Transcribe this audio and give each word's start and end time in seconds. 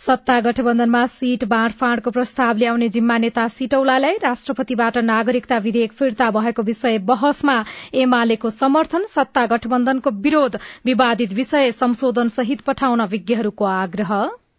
सत्ता 0.00 0.38
गठबन्धनमा 0.40 1.00
सीट 1.06 1.42
बाँडफाँडको 1.44 2.10
प्रस्ताव 2.10 2.56
ल्याउने 2.56 2.88
जिम्मा 2.88 3.16
नेता 3.18 3.46
सिटौलालाई 3.48 4.16
राष्ट्रपतिबाट 4.22 4.96
नागरिकता 5.00 5.58
विधेयक 5.58 5.92
फिर्ता 5.92 6.30
भएको 6.30 6.62
विषय 6.62 6.98
बहसमा 7.10 7.56
एमालेको 8.02 8.50
समर्थन 8.52 9.04
सत्ता 9.10 9.44
गठबन्धनको 9.46 10.10
विरोध 10.22 10.56
विवादित 10.86 11.32
विषय 11.34 11.70
संशोधन 11.72 12.28
सहित 12.30 12.60
पठाउन 12.66 13.02
विज्ञहरूको 13.12 13.64
आग्रह। 13.66 14.12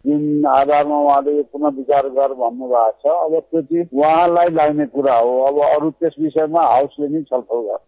जुन 0.06 0.46
आधारमा 0.48 0.98
उहाँले 1.00 1.42
पुनः 1.42 1.76
विचार 1.76 2.08
गर 2.14 2.34
भन्नुभएको 2.38 2.90
छ 3.02 3.18
अब 3.24 3.38
त्यो 3.40 3.62
चाहिँ 3.62 3.86
उहाँलाई 3.92 4.54
लाग्ने 4.54 4.86
कुरा 4.94 5.16
हो। 5.16 5.38
अब 5.46 5.58
अरू 5.64 5.90
त्यस 5.90 6.14
विषयमा 6.20 6.62
हाउसले 6.66 7.08
नै 7.08 7.22
छलफल 7.22 7.66
गर्छ। 7.66 7.82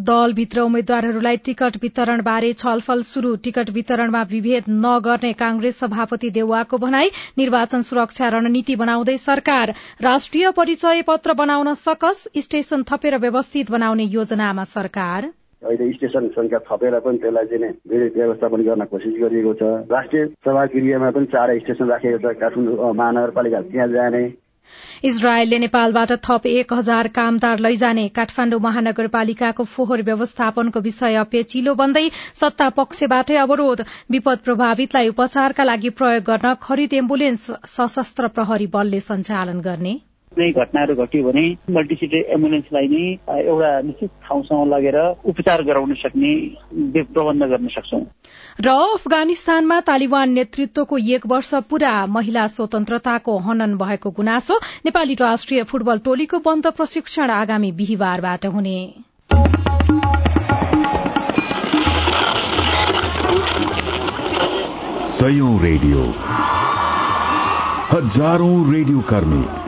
दलभित्र 0.00 0.60
उम्मेद्वारहरूलाई 0.60 1.36
टिकट 1.44 1.76
वितरणबारे 1.82 2.52
छलफल 2.54 3.00
शुरू 3.04 3.34
टिकट 3.44 3.70
वितरणमा 3.74 4.22
विभेद 4.30 4.64
नगर्ने 4.78 5.32
कांग्रेस 5.34 5.78
सभापति 5.78 6.30
देउवाको 6.30 6.78
भनाई 6.78 7.08
निर्वाचन 7.38 7.82
सुरक्षा 7.82 8.28
रणनीति 8.28 8.76
बनाउँदै 8.76 9.16
सरकार 9.18 9.74
राष्ट्रिय 10.02 10.50
परिचय 10.56 11.02
पत्र 11.08 11.34
बनाउन 11.34 11.74
सकस 11.76 12.28
स्टेशन 12.38 12.82
थपेर 12.90 13.18
व्यवस्थित 13.18 13.70
बनाउने 13.70 14.04
योजनामा 14.10 14.64
सरकार। 14.66 15.30
अहिले 15.62 15.92
स्टेशन 15.92 16.26
संख्या 16.30 16.58
थपेर 16.66 16.98
पनि 17.04 17.18
त्यसलाई 17.18 17.46
चाहिँ 17.46 18.10
व्यवस्थापन 18.16 18.62
गर्न 18.62 18.84
कोसिस 18.90 19.14
गरिएको 19.20 19.54
छ। 19.54 19.62
राष्ट्रिय 19.90 20.26
सभा 20.46 20.64
गृहमा 20.74 21.10
पनि 21.10 21.26
चार 21.34 21.58
स्टेशन 21.58 21.88
राखेको 21.90 22.18
छ। 22.18 22.36
काठमाडौँ 22.40 22.92
महानगरपालिका 22.94 23.60
त्यहाँ 23.70 23.88
जाने। 23.88 24.22
इजरायलले 25.04 25.58
नेपालबाट 25.58 26.12
थप 26.26 26.46
एक 26.46 26.72
हजार 26.72 27.08
कामदार 27.18 27.58
लैजाने 27.66 28.06
काठमाण्डु 28.18 28.58
महानगरपालिकाको 28.66 29.64
फोहोर 29.74 30.02
व्यवस्थापनको 30.08 30.80
विषय 30.80 31.22
पेचिलो 31.32 31.74
बन्दै 31.82 32.04
सत्ता 32.42 32.68
पक्षबाटै 32.80 33.36
अवरोध। 33.44 33.86
विपद 34.10 34.44
प्रभावितलाई 34.44 35.08
उपचारका 35.08 35.64
लागि 35.64 35.90
प्रयोग 36.02 36.28
गर्न 36.30 36.54
खरिद 36.62 37.00
एम्बुलेन्स 37.00 37.50
सशस्त्र 37.76 38.34
प्रहरी 38.38 38.66
बलले 38.76 39.00
सञ्चालन 39.08 39.66
गर्ने। 39.70 39.96
कुनै 40.38 40.50
घटनाहरू 40.54 40.94
घट्यो 40.94 41.22
भने 41.24 41.42
मल्टिसिटी 41.74 42.18
एम्बुलेन्सलाई 42.34 42.86
नै 42.88 43.04
एउटा 43.42 43.70
निश्चित 43.82 44.10
ठाउँसम्म 44.26 44.66
लगेर 44.70 44.98
उपचार 45.26 45.62
गराउन 45.66 45.94
सक्ने 45.98 46.32
प्रबन्ध 47.10 47.42
गर्न 47.52 47.66
सक्छौं। 47.74 48.02
र 48.62 48.68
अफगानिस्तानमा 48.94 49.80
तालिबान 49.80 50.28
नेतृत्वको 50.30 50.98
एक 51.10 51.26
वर्ष 51.26 51.50
पूरा 51.70 51.94
महिला 52.14 52.46
स्वतन्त्रताको 52.54 53.36
हनन 53.48 53.74
भएको 53.82 54.10
गुनासो 54.14 54.62
नेपाली 54.86 55.14
राष्ट्रिय 55.20 55.62
फुटबल 55.66 56.06
टोलीको 56.06 56.38
बन्द 56.46 56.72
प्रशिक्षण 56.78 57.30
आगामी 57.32 57.72
बिहिबारबाट 57.74 58.46
हुने। 58.46 58.78
रेडियो। 65.62 66.02
हजारौं 67.90 68.56
रेडियो 68.72 69.00
कर्मी। 69.10 69.67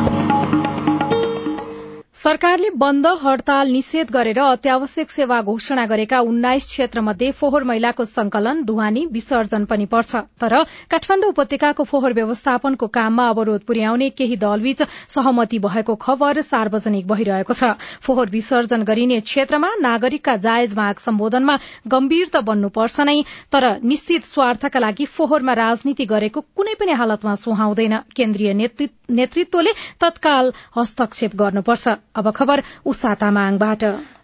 सरकारले 2.15 2.69
बन्द 2.75 3.07
हड़ताल 3.21 3.69
निषेध 3.71 4.09
गरेर 4.11 4.39
अत्यावश्यक 4.39 5.11
सेवा 5.11 5.39
घोषणा 5.41 5.85
गरेका 5.85 6.19
उन्नाइस 6.21 6.65
क्षेत्रमध्ये 6.67 7.29
फोहोर 7.31 7.63
मैलाको 7.63 8.05
संकलन 8.05 8.61
ढुवानी 8.65 9.05
विसर्जन 9.11 9.65
पनि 9.65 9.85
पर्छ। 9.85 10.15
तर 10.41 10.55
काठमाण्डु 10.91 11.27
उपत्यकाको 11.29 11.83
फोहोर 11.83 12.13
व्यवस्थापनको 12.13 12.87
काममा 12.87 13.27
अवरोध 13.29 13.61
पुर्याउने 13.63 14.09
केही 14.11 14.35
दलबीच 14.35 14.83
सहमति 15.15 15.59
भएको 15.59 15.95
खबर 15.95 16.41
सार्वजनिक 16.41 17.07
भइरहेको 17.07 17.53
छ। 17.53 17.71
फोहोर 18.03 18.29
विसर्जन 18.29 18.83
गरिने 18.83 19.19
क्षेत्रमा 19.21 19.71
नागरिकका 19.79 20.35
जायज 20.45 20.75
माग 20.75 20.99
सम्बोधनमा 20.99 21.57
गम्भीर 21.87 22.27
त 22.27 22.43
बन्नुपर्छ 22.43 23.07
नै 23.07 23.17
तर 23.49 23.69
निश्चित 23.87 24.25
स्वार्थका 24.25 24.79
लागि 24.79 25.05
फोहोरमा 25.15 25.53
राजनीति 25.63 26.05
गरेको 26.11 26.45
कुनै 26.53 26.75
पनि 26.75 26.99
हालतमा 27.01 27.35
सुहाउँदैन। 27.39 27.97
केन्द्रीय 28.15 28.53
नेतृत्वले 28.53 29.71
तत्काल 29.99 30.53
हस्तक्षेप 30.75 31.35
गर्नुपर्छ। 31.37 32.00
अब 32.15 32.31
खबर 32.31 32.63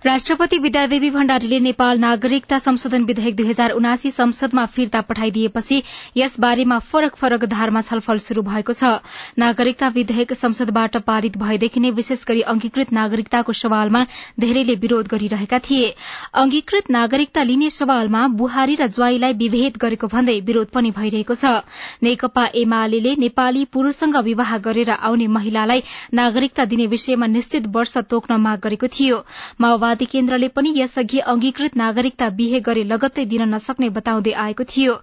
राष्ट्रपति 0.05 0.57
विद्यादेवी 0.57 1.09
भण्डारीले 1.09 1.59
नेपाल 1.59 1.99
नागरिकता 1.99 2.57
संशोधन 2.57 3.03
विधेयक 3.03 3.35
दुई 3.35 3.45
हजार 3.47 3.71
उनासी 3.71 4.09
संसदमा 4.11 4.65
फिर्ता 4.65 5.01
पठाइदिएपछि 5.01 5.81
यस 6.17 6.39
बारेमा 6.39 6.77
फरक 6.79 7.15
फरक 7.15 7.45
धारमा 7.45 7.81
छलफल 7.81 8.17
शुरू 8.17 8.41
भएको 8.41 8.73
छ। 8.73 8.91
नागरिकता 9.37 9.87
विधेयक 9.87 10.33
संसदबाट 10.33 10.97
पारित 10.97 11.37
भएदेखि 11.37 11.79
नै 11.79 11.91
विशेष 11.91 12.23
गरी 12.25 12.41
अंगीकृत 12.41 12.93
नागरिकताको 12.93 13.53
सवालमा 13.53 14.03
धेरैले 14.39 14.75
विरोध 14.75 15.07
गरिरहेका 15.07 15.59
थिए। 15.59 15.93
अंगीकृत 16.33 16.89
नागरिकता 16.89 17.43
लिने 17.43 17.69
सवालमा 17.69 18.27
बुहारी 18.37 18.75
र 18.75 18.87
ज्वाईलाई 18.87 19.33
विभेद 19.33 19.77
गरेको 19.77 20.07
भन्दै 20.07 20.39
विरोध 20.41 20.67
पनि 20.69 20.91
भइरहेको 20.91 21.35
छ। 21.35 21.65
नेकपा 22.03 22.45
एमाले 22.55 23.15
नेपाली 23.17 23.65
पुरूषसँग 23.73 24.17
विवाह 24.23 24.57
गरेर 24.57 24.91
आउने 24.91 25.27
महिलालाई 25.27 25.83
नागरिकता 26.13 26.65
दिने 26.65 26.87
विषयमा 26.87 27.25
निश्चित 27.27 27.66
वर्ष 27.69 27.97
तोक्न 28.09 28.35
माग 28.37 28.59
गरेको 28.59 28.87
थियो। 28.89 29.17
माओवादी 29.61 30.05
केन्द्रले 30.05 30.47
पनि 30.49 30.73
यसअघि 30.77 31.19
अंगीकृत 31.27 31.75
नागरिकता 31.77 32.29
बिहे 32.31 32.59
गरे 32.59 32.83
लगत्तै 32.85 33.25
दिन 33.25 33.43
नसक्ने 33.53 33.89
बताउँदै 33.89 34.31
आएको 34.37 34.63
थियो। 34.65 34.93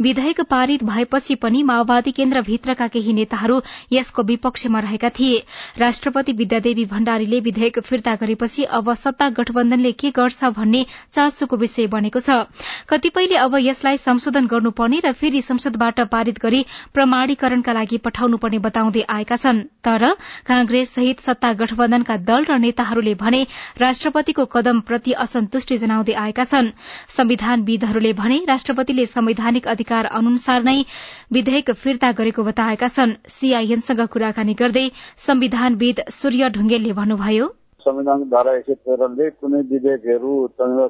विधेयक 0.00 0.40
पारित 0.50 0.84
भएपछि 0.84 1.34
पनि 1.36 1.62
माओवादी 1.62 2.10
केन्द्रभित्रका 2.12 2.86
केही 2.88 3.12
नेताहरू 3.12 3.60
यसको 3.92 4.22
विपक्षमा 4.24 4.80
रहेका 4.80 5.08
थिए। 5.10 5.42
राष्ट्रपति 5.78 6.32
विद्यादेवी 6.34 6.84
भण्डारीले 6.86 7.40
विधेयक 7.40 7.78
फिर्ता 7.80 8.14
गरेपछि 8.16 8.64
अब 8.72 8.92
सत्ता 8.94 9.28
गठबन्धनले 9.30 9.92
के 9.94 10.10
गर्छ 10.10 10.44
भन्ने 10.54 10.84
चासोको 11.12 11.56
विषय 11.56 11.86
बनेको 11.88 12.20
छ। 12.20 12.44
कतिपयले 12.88 13.36
अब 13.36 13.56
यसलाई 13.60 13.96
संशोधन 13.98 14.46
गर्नुपर्ने 14.46 14.98
र 15.04 15.12
फेरि 15.14 15.42
संसदबाट 15.42 16.00
पारित 16.10 16.38
गरी 16.38 16.64
प्रमाणीकरणका 16.94 17.72
लागि 17.72 17.98
पठाउनुपर्ने 17.98 18.58
बताउँदै 18.60 19.02
आएका 19.08 19.36
छन्। 19.36 19.62
तर 19.84 20.04
कांग्रेस 20.46 20.94
सहित 20.94 21.20
सत्ता 21.20 21.52
गठबन्धनका 21.54 22.13
दल 22.16 22.44
र 22.44 22.58
नेताहरूले 22.58 23.14
भने 23.14 23.46
राष्ट्रपति 23.78 24.02
राष्ट्रपतिको 24.04 24.44
कदमप्रति 24.44 25.12
असन्तुष्टि 25.12 25.76
जनाउँदै 25.76 26.12
आएका 26.14 26.44
छन्। 26.44 26.70
संविधानविदहरूले 27.08 28.12
भने 28.12 28.38
राष्ट्रपतिले 28.48 29.06
संवैधानिक 29.06 29.68
अधिकार 29.68 30.04
अनुसार 30.12 30.62
नै 30.62 30.84
विधेयक 31.32 31.70
फिर्ता 31.72 32.12
गरेको 32.12 32.44
बताएका 32.44 32.88
छन्। 32.88 33.16
सीआईएनसँग 33.28 34.06
कुराकानी 34.06 34.54
गर्दै 34.54 34.90
संविधानविद 35.18 36.04
सूर्य 36.10 36.48
ढुङ्गेलले 36.50 36.92
भन्नुभयो। 36.92 37.63
संविधान 37.84 38.22
धारा 38.30 38.52
एक 38.56 38.64
सय 38.64 38.74
तेह्रले 38.86 39.28
कुनै 39.30 39.60
विधेयकहरू 39.70 40.34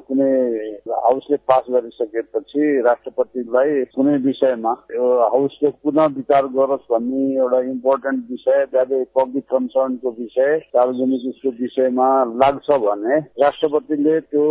कुनै 0.07 0.31
हाउसले 1.05 1.37
पास 1.49 1.65
गरिसकेपछि 1.69 2.63
राष्ट्रपतिलाई 2.87 3.83
कुनै 3.95 4.17
विषयमा 4.25 4.73
हाउसले 5.25 5.69
पुनः 5.83 6.05
विचार 6.15 6.47
गरोस् 6.55 6.87
भन्ने 6.91 7.23
एउटा 7.35 7.59
इम्पोर्टेन्ट 7.69 8.23
विषय 8.31 8.65
त्यहाँले 8.71 9.03
पब्लिक 9.17 9.45
कन्सर्नको 9.51 10.15
विषय 10.19 10.57
सार्वजनिक 10.67 11.27
उसको 11.29 11.49
विषयमा 11.61 12.07
लाग्छ 12.43 12.79
भने 12.85 13.19
राष्ट्रपतिले 13.43 14.19
त्यो 14.21 14.45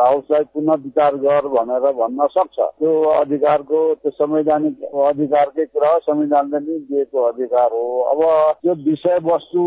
हाउसलाई 0.00 0.44
पुनः 0.54 0.82
विचार 0.84 1.16
गर 1.24 1.48
भनेर 1.56 1.90
भन्न 1.96 2.26
सक्छ। 2.36 2.58
त्यो 2.58 2.92
अधिकारको 3.10 3.78
त्यो 3.94 4.10
संवैधानिक 4.12 4.84
अधिकारकै 5.06 5.64
कुरा 5.66 5.92
हो 5.92 5.98
संविधानले 6.02 6.58
नै 6.60 6.78
दिएको 6.90 7.22
अधिकार 7.24 7.70
हो। 7.72 7.84
अब 8.12 8.20
त्यो 8.62 8.74
विषयवस्तु 8.84 9.62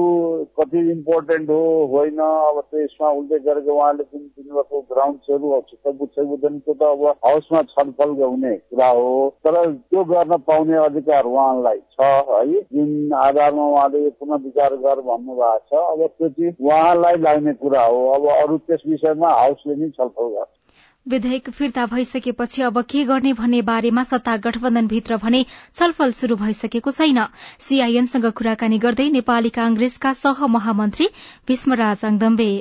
कति 0.59 0.79
इम्पोर्टेन्ट 0.91 1.49
हो 1.49 1.61
होइन 1.93 2.18
छैन 2.19 2.49
अब 2.49 2.59
त्यसमा 2.67 3.09
उल्लेख 3.11 3.41
गरेको 3.41 3.73
उहाँले 3.73 4.03
जुन 4.05 4.21
दिनुभएको 4.29 4.81
ग्राउन्ड 4.89 5.19
सेबु 5.21 5.47
छुट्टै 5.61 5.91
बुझ्छ 5.93 6.19
बुझ्दैन 6.21 6.59
त्यो 6.59 6.73
त 6.73 6.83
अब 6.85 7.03
हाउसमा 7.23 7.61
छलफल 7.69 8.09
हुने 8.21 8.53
कुरा 8.67 8.87
हो 8.89 9.07
तर 9.43 9.55
त्यो 9.71 10.03
गर्न 10.05 10.37
पाउने 10.43 10.77
अधिकार 10.79 11.25
उहाँलाई 11.25 11.79
छ 11.91 12.09
है 12.29 12.61
जुन 12.69 13.13
आधारमा 13.21 13.65
उहाँले 13.67 14.09
पुनः 14.19 14.43
विचार 14.43 14.75
गर 14.77 15.01
भन्नुभएको 15.01 15.59
छ 15.69 15.83
अब 15.85 16.07
त्यो 16.09 16.29
चाहिँ 16.29 16.53
उहाँलाई 16.61 17.17
लाग्ने 17.19 17.53
कुरा 17.57 17.83
हो 17.85 18.07
अब 18.11 18.29
अरू 18.31 18.57
त्यस 18.59 18.83
विषयमा 18.87 19.33
हाउसले 19.33 19.75
नै 19.75 19.89
छलफल 19.91 20.33
गर्छ 20.33 20.68
विधेयक 21.09 21.49
फिर्ता 21.49 21.85
भइसकेपछि 21.93 22.61
अब 22.61 22.81
के 22.89 23.03
गर्ने 23.05 23.33
भन्ने 23.33 23.61
बारेमा 23.69 24.03
सत्ता 24.03 24.35
गठबन्धनभित्र 24.37 25.17
भने 25.17 25.45
छलफल 25.75 26.11
शुरू 26.13 26.35
भइसकेको 26.35 26.91
छैन। 26.91 27.23
सीआईएनसँग 27.59 28.25
कुराकानी 28.37 28.79
गर्दै 28.79 29.09
नेपाली 29.11 29.49
कांग्रेसका 29.55 30.13
सहमहामन्त्री 30.15 31.07
भीष्मराज 31.47 32.05
अङदम्बे 32.05 32.51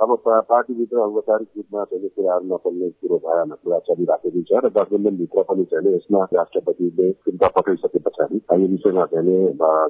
अब 0.00 0.12
पार्टीभित्र 0.26 0.98
औपचारिक 0.98 1.48
रूपमा 1.56 1.82
चाहिँ 1.84 2.08
कुराहरू 2.08 2.44
नचल्ने 2.50 2.88
कुरो 2.90 3.16
भएन 3.24 3.50
कुरा 3.64 3.78
चलिराखेको 3.88 4.40
छ 4.48 4.60
र 4.64 4.68
गठबन्धनभित्र 4.76 5.42
पनि 5.48 5.64
चाहिँ 5.72 5.92
यसमा 5.94 6.22
राष्ट्रपतिले 6.32 7.10
फिर्ता 7.24 7.48
पठाइसके 7.56 7.98
पछाडि 8.06 8.40
यो 8.62 8.68
विषयमा 8.68 9.04
चाहिँ 9.12 9.36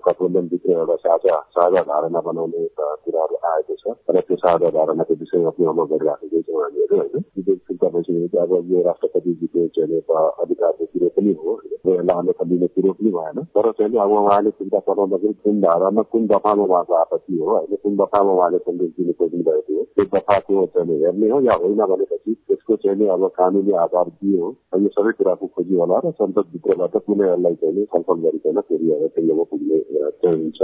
गठबन्धनभित्र 0.07 0.73
एउटा 0.73 0.97
साझा 1.05 1.37
साझा 1.55 1.83
धारणा 1.91 2.21
बनाउने 2.27 2.67
कुराहरू 2.79 3.39
आएको 3.53 3.77
छ 3.83 3.95
र 4.11 4.21
त्यो 4.27 4.37
साझा 4.43 4.71
धारणाको 4.79 5.15
विषयमा 5.23 5.51
पनि 5.55 5.67
अमल 5.75 5.87
गरिराखेकै 5.93 6.43
छौँ 6.43 6.63
हामीहरू 6.63 6.97
होइन? 6.97 7.23
फिर्ता 7.71 7.89
भइसकेपछि 7.95 8.39
अब 8.39 8.53
यो 8.73 8.83
राष्ट्रपतिजीको 8.89 9.67
चाहिँ 9.79 10.03
अधिकारको 10.43 10.85
कुरो 10.91 11.09
पनि 11.17 11.37
हो 11.39 11.55
यसलाई 11.71 12.19
अन्यथा 12.19 12.45
लिने 12.51 12.67
कुरो 12.75 12.93
पनि 12.99 13.11
भएन। 13.19 13.39
तर 13.55 13.71
चाहिँ 13.79 14.03
अब 14.07 14.17
उहाँले 14.19 14.51
फिर्ता 14.59 14.79
पठाउँदाखेरि 14.91 15.35
कुन 15.45 15.61
धारामा 15.61 16.03
कुन 16.11 16.27
दफामा 16.35 16.65
उहाँको 16.65 16.95
आपत्ति 17.05 17.39
हो 17.39 17.51
होइन? 17.51 17.77
कुन 17.83 17.97
दफामा 18.03 18.33
उहाँले 18.33 18.59
सन्देश 18.67 18.91
दिनु 18.99 19.13
खोज्नु 19.21 19.43
भएको 19.51 19.79
हो? 19.79 19.87
त्यो 20.01 20.09
दफाको 20.11 20.65
चाहिँ 20.67 20.97
हेर्ने 21.01 21.29
हो 21.31 21.41
या 21.41 21.55
होइन 21.55 21.81
भनेपछि 21.85 22.33
त्यसको 22.49 22.77
चाहिँ 22.77 23.09
अब 23.09 23.27
कानुनी 23.37 23.73
आधार 23.79 24.09
हो 24.23 24.49
यो 24.75 24.89
सबै 24.91 25.13
कुराको 25.13 25.47
खोजी 25.47 25.75
होला 25.77 25.99
र 26.05 26.11
संसदभित्रबाट 26.13 26.97
कुनै 27.05 27.27
यसलाई 27.29 27.55
चाहिँ 27.55 27.85
छलफल 27.87 28.21
गरिकन 28.21 28.61
फेरि 28.63 28.91
अब 28.91 29.05
टेङ्गोमा 29.17 29.45
पुग्ने 29.45 29.77
हुन्छ 30.25 30.61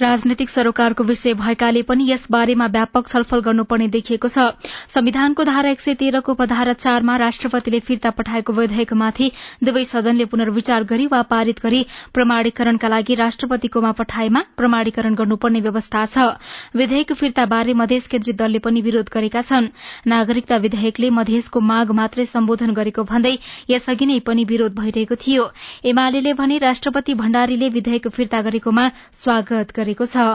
राजनैतिक 0.00 0.50
सरोकारको 0.50 1.04
विषय 1.04 1.34
भएकाले 1.34 1.82
पनि 1.82 2.04
यस 2.10 2.26
बारेमा 2.30 2.66
व्यापक 2.66 3.08
छलफल 3.08 3.40
गर्नुपर्ने 3.40 3.86
देखिएको 3.88 4.28
छ। 4.28 4.46
संविधानको 4.88 5.44
धारा 5.44 5.70
एक 5.70 5.80
सय 5.80 5.94
तेह्रको 5.94 6.32
उपधारा 6.32 6.72
चारमा 6.74 7.16
राष्ट्रपतिले 7.16 7.80
फिर्ता 7.80 8.10
पठाएको 8.10 8.52
विधेयकमाथि 8.52 9.30
दुवै 9.64 9.84
सदनले 9.84 10.24
पुनर्विचार 10.24 10.84
गरी 10.84 11.06
वा 11.06 11.20
पारित 11.30 11.62
गरी 11.62 11.84
प्रमाणीकरणका 12.14 12.88
लागि 12.88 13.14
राष्ट्रपतिकोमा 13.14 13.92
पठाएमा 14.00 14.42
प्रमाणीकरण 14.56 15.14
गर्नुपर्ने 15.14 15.60
व्यवस्था 15.60 16.04
छ। 16.06 16.26
विधेयक 16.74 17.12
फिर्ता 17.14 17.44
बारे 17.46 17.74
मधेस 17.74 18.06
केन्द्रित 18.08 18.36
दलले 18.36 18.58
पनि 18.58 18.80
विरोध 18.82 19.14
गरेका 19.14 19.42
छन्। 19.42 19.70
नागरिकता 20.06 20.56
विधेयकले 20.66 21.10
मधेसको 21.12 21.60
माग 21.62 21.94
मात्रै 21.94 22.26
सम्बोधन 22.26 22.74
गरेको 22.74 23.02
भन्दै 23.04 23.34
यसअघि 23.70 24.06
नै 24.06 24.18
पनि 24.26 24.44
विरोध 24.44 24.74
भइरहेको 24.74 25.14
थियो। 25.22 25.46
एमाले 25.86 26.32
भने 26.34 26.58
राष्ट्रपति 26.58 27.14
भण्डारीले 27.14 27.68
विधेयक 27.70 28.08
फिर्ता 28.10 28.42
गरेकोमा 28.42 28.90
स्वागत 29.14 29.70
गरेको 29.74 30.06
छ। 30.06 30.26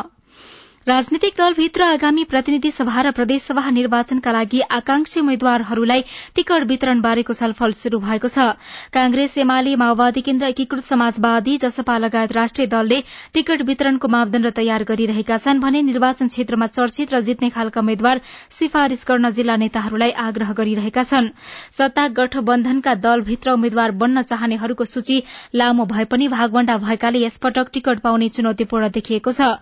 राजनीतिक 0.87 1.33
दलभित्र 1.37 1.83
आगामी 1.83 2.23
प्रतिनिधि 2.23 2.69
सभा 2.71 3.01
र 3.01 3.11
प्रदेशसभा 3.11 3.69
निर्वाचनका 3.69 4.31
लागि 4.31 4.59
आकांक्षी 4.71 5.19
उम्मेद्वारहरूलाई 5.19 6.01
टिकट 6.35 6.63
वितरण 6.67 7.01
बारेको 7.01 7.33
छलफल 7.33 7.71
शुरू 7.75 7.99
भएको 7.99 8.27
छ। 8.27 8.55
कांग्रेस 8.89 9.37
एमाले 9.37 9.75
माओवादी 9.75 10.21
केन्द्र 10.21 10.47
एकीकृत 10.47 10.83
समाजवादी 10.85 11.57
जसपा 11.59 11.97
लगायत 11.99 12.31
राष्ट्रिय 12.31 12.67
दलले 12.67 12.99
टिकट 13.33 13.61
वितरणको 13.67 14.07
मापदण्ड 14.07 14.47
तयार 14.55 14.83
गरिरहेका 14.87 15.37
छन् 15.37 15.59
भने 15.59 15.81
निर्वाचन 15.83 16.27
क्षेत्रमा 16.27 16.67
चर्चित 16.69 17.13
र 17.13 17.19
जित्ने 17.21 17.49
खालका 17.51 17.81
उम्मेद्वार 17.81 18.21
सिफारिश 18.49 19.03
गर्न 19.03 19.29
जिल्ला 19.31 19.55
नेताहरूलाई 19.59 20.11
आग्रह 20.17 20.53
गरिरहेका 20.55 21.03
छन्। 21.03 21.29
सत्ता 21.75 22.07
गठबन्धनका 22.15 22.93
दलभित्र 22.97 23.51
उम्मेद्वार 23.51 23.91
बन्न 23.99 24.21
चाहनेहरूको 24.23 24.85
सूची 24.87 25.21
लामो 25.53 25.85
भए 25.85 26.05
पनि 26.07 26.27
भागवण्डा 26.29 26.77
भएकाले 26.79 27.23
यसपटक 27.25 27.69
टिकट 27.73 27.99
पाउने 27.99 28.29
चुनौतीपूर्ण 28.31 28.89
देखिएको 28.89 29.31
छ। 29.31 29.53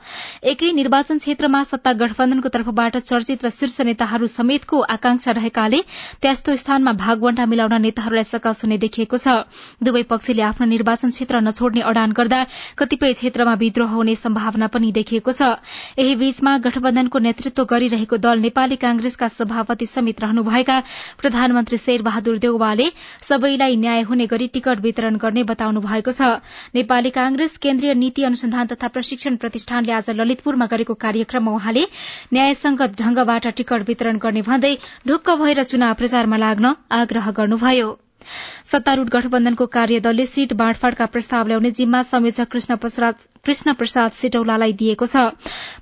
एकै 0.46 0.72
निर्वाचन 0.72 1.06
क्षेत्रमा 1.15 1.63
सत्ता 1.63 1.92
गठबन्धनको 1.94 2.50
तर्फबाट 2.50 2.98
चर्चित 3.00 3.45
र 3.45 3.50
शीर्ष 3.50 3.80
नेताहरू 3.88 4.27
समेतको 4.27 4.80
आकांक्षा 4.92 5.31
रहेकाले 5.31 5.80
त्यस्तो 6.19 6.56
स्थानमा 6.56 6.92
भागवण्डा 7.00 7.45
मिलाउन 7.48 7.81
नेताहरूलाई 7.81 8.27
सकाश 8.27 8.62
हुने 8.63 8.77
देखिएको 8.77 9.18
छ। 9.18 9.48
दुवै 9.80 10.04
पक्षले 10.04 10.42
आफ्नो 10.44 10.68
निर्वाचन 10.68 11.09
क्षेत्र 11.15 11.39
नछोड्ने 11.39 11.81
अडान 11.88 12.12
गर्दा 12.12 12.44
कतिपय 12.75 13.13
क्षेत्रमा 13.13 13.54
विद्रोह 13.56 13.92
हुने 13.95 14.15
सम्भावना 14.18 14.68
पनि 14.68 14.92
देखिएको 14.92 15.31
छ। 15.31 15.56
यही 15.95 16.15
बीचमा 16.18 16.57
गठबन्धनको 16.68 17.19
नेतृत्व 17.19 17.63
गरिरहेको 17.63 18.18
दल 18.18 18.39
नेपाली 18.42 18.75
कांग्रेसका 18.75 19.27
सभापति 19.30 19.86
समेत 19.88 20.21
रहनुभएका 20.21 20.77
प्रधानमन्त्री 21.21 21.77
शेरबहादुर 21.77 22.38
देउवाले 22.39 22.89
सबैलाई 23.24 23.75
न्याय 23.77 24.01
हुने 24.03 24.27
गरी 24.27 24.48
टिकट 24.50 24.81
वितरण 24.81 25.15
गर्ने 25.18 25.44
बताउनु 25.45 25.80
भएको 25.80 26.12
छ। 26.12 26.44
नेपाली 26.75 27.10
कांग्रेस 27.13 27.57
केन्द्रीय 27.60 27.94
नीति 27.95 28.24
अनुसन्धान 28.24 28.68
तथा 28.68 28.88
प्रशिक्षण 28.89 29.36
प्रतिष्ठानले 29.38 29.94
आज 29.94 30.10
ललितपुरमा 30.18 30.65
गरेको 30.68 30.94
कार्यक्रममा 30.98 31.52
उहाँले 31.52 31.86
न्यायसंगत 32.34 32.98
ढंगबाट 33.02 33.48
टिकट 33.58 33.88
वितरण 33.88 34.18
गर्ने 34.26 34.42
भन्दै 34.50 34.74
ढुक्क 35.08 35.38
भएर 35.44 35.64
चुनाव 35.72 35.94
प्रचारमा 36.02 36.38
लाग्न 36.38 36.76
आग्रह 37.00 37.32
गर्नुभयो। 37.40 37.90
सत्तारूढ़ 38.68 39.10
गठबन्धनको 39.10 39.66
कार्यदलले 39.74 40.25
सीट 40.25 40.54
बाँडफाँडका 40.60 41.06
प्रस्ताव 41.12 41.48
ल्याउने 41.48 41.72
जिम्मा 41.72 42.02
संयोजक 42.04 42.48
कृष्ण 43.46 43.74
प्रसाद 43.74 44.12
सिटौलालाई 44.12 44.74
दिएको 44.80 45.06
छ। 45.06 45.24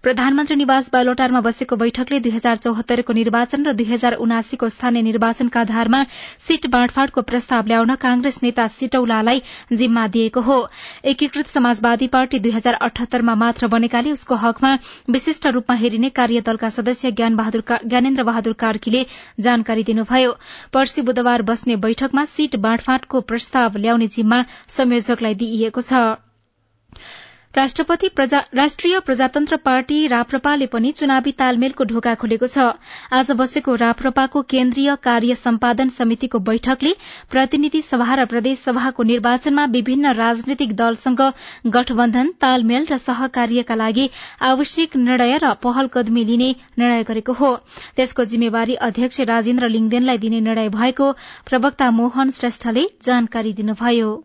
प्रधानमन्त्री 0.05 0.55
निवास 0.55 0.89
बालोटारमा 0.93 1.41
बसेको 1.41 1.75
बैठकले 1.75 2.19
दुई 2.25 2.31
हजार 2.31 2.57
चौहत्तरको 2.65 3.13
निर्वाचन 3.19 3.65
र 3.65 3.73
दुई 3.79 3.85
हजार 3.91 4.13
उनासीको 4.25 4.69
स्थानीय 4.69 5.01
निर्वाचनका 5.01 5.61
आधारमा 5.61 6.03
सीट 6.45 6.67
बाँडफाँडको 6.75 7.21
प्रस्ताव 7.31 7.65
ल्याउन 7.67 7.95
कांग्रेस 8.03 8.39
नेता 8.43 8.67
सिटौलालाई 8.75 9.41
जिम्मा 9.73 10.05
दिएको 10.17 10.41
हो। 10.41 10.59
एकीकृत 11.05 11.47
समाजवादी 11.47 12.07
पार्टी 12.17 12.39
दुई 12.39 12.51
हजार 12.51 12.73
अठहत्तरमा 12.89 13.35
मात्र 13.35 13.67
बनेकाले 13.73 14.11
उसको 14.11 14.35
हकमा 14.45 14.75
विशिष्ट 15.09 15.47
रूपमा 15.57 15.75
हेरिने 15.77 16.09
कार्यदलका 16.21 16.69
सदस्य 16.77 17.11
ज्ञानेन्द्र 17.13 18.23
बहादुर 18.23 18.53
कार्कीले 18.59 19.05
जानकारी 19.41 19.83
दिनुभयो। 19.83 20.37
पर्सि 20.73 21.01
बुधबार 21.01 21.41
बस्ने 21.49 21.75
बैठकमा 21.81 22.24
सीट 22.25 22.55
बाँडफाँडको 22.59 23.21
प्रस्ताव 23.31 23.77
ल्याउने 23.77 24.07
जिम्मा 24.07 24.43
संयोजकलाई 24.69 25.35
दिइएको 25.35 25.81
छ। 25.81 26.03
राष्ट्रिय 27.55 28.99
प्रजातन्त्र 28.99 29.57
पार्टी 29.65 29.97
राप्रपाले 30.07 30.65
पनि 30.67 30.91
चुनावी 30.91 31.31
तालमेलको 31.33 31.83
ढोका 31.85 32.13
खोलेको 32.15 32.47
छ। 32.47 32.65
आज 33.11 33.31
बसेको 33.31 33.75
राप्रपाको 33.75 34.41
केन्द्रीय 34.45 34.95
कार्य 35.03 35.35
सम्पादन 35.35 35.89
समितिको 35.91 36.39
बैठकले 36.49 36.91
प्रतिनिधि 37.31 37.81
सभा 37.83 38.15
र 38.15 38.25
प्रदेश 38.25 38.59
सभाको 38.59 39.03
निर्वाचनमा 39.05 39.65
विभिन्न 39.77 40.13
राजनीतिक 40.13 40.75
दलसँग 40.75 41.23
गठबन्धन 41.69 42.33
तालमेल 42.41 42.91
र 42.91 42.97
सहकार्यका 42.97 43.75
लागि 43.75 44.09
आवश्यक 44.43 44.95
निर्णय 44.99 45.37
र 45.37 45.55
पहल 45.63 45.87
कदमी 45.95 46.25
लिने 46.25 46.53
निर्णय 46.77 47.03
गरेको 47.05 47.39
हो। 47.39 47.55
त्यसको 47.95 48.29
जिम्मेवारी 48.35 48.79
अध्यक्ष 48.83 49.31
राजेन्द्र 49.31 49.69
लिङदेनलाई 49.71 50.17
दिने 50.19 50.39
निर्णय 50.43 50.69
भएको 50.77 51.11
प्रवक्ता 51.47 51.91
मोहन 52.03 52.37
श्रेष्ठले 52.37 52.87
जानकारी 53.03 53.53
दिनुभयो। 53.55 54.15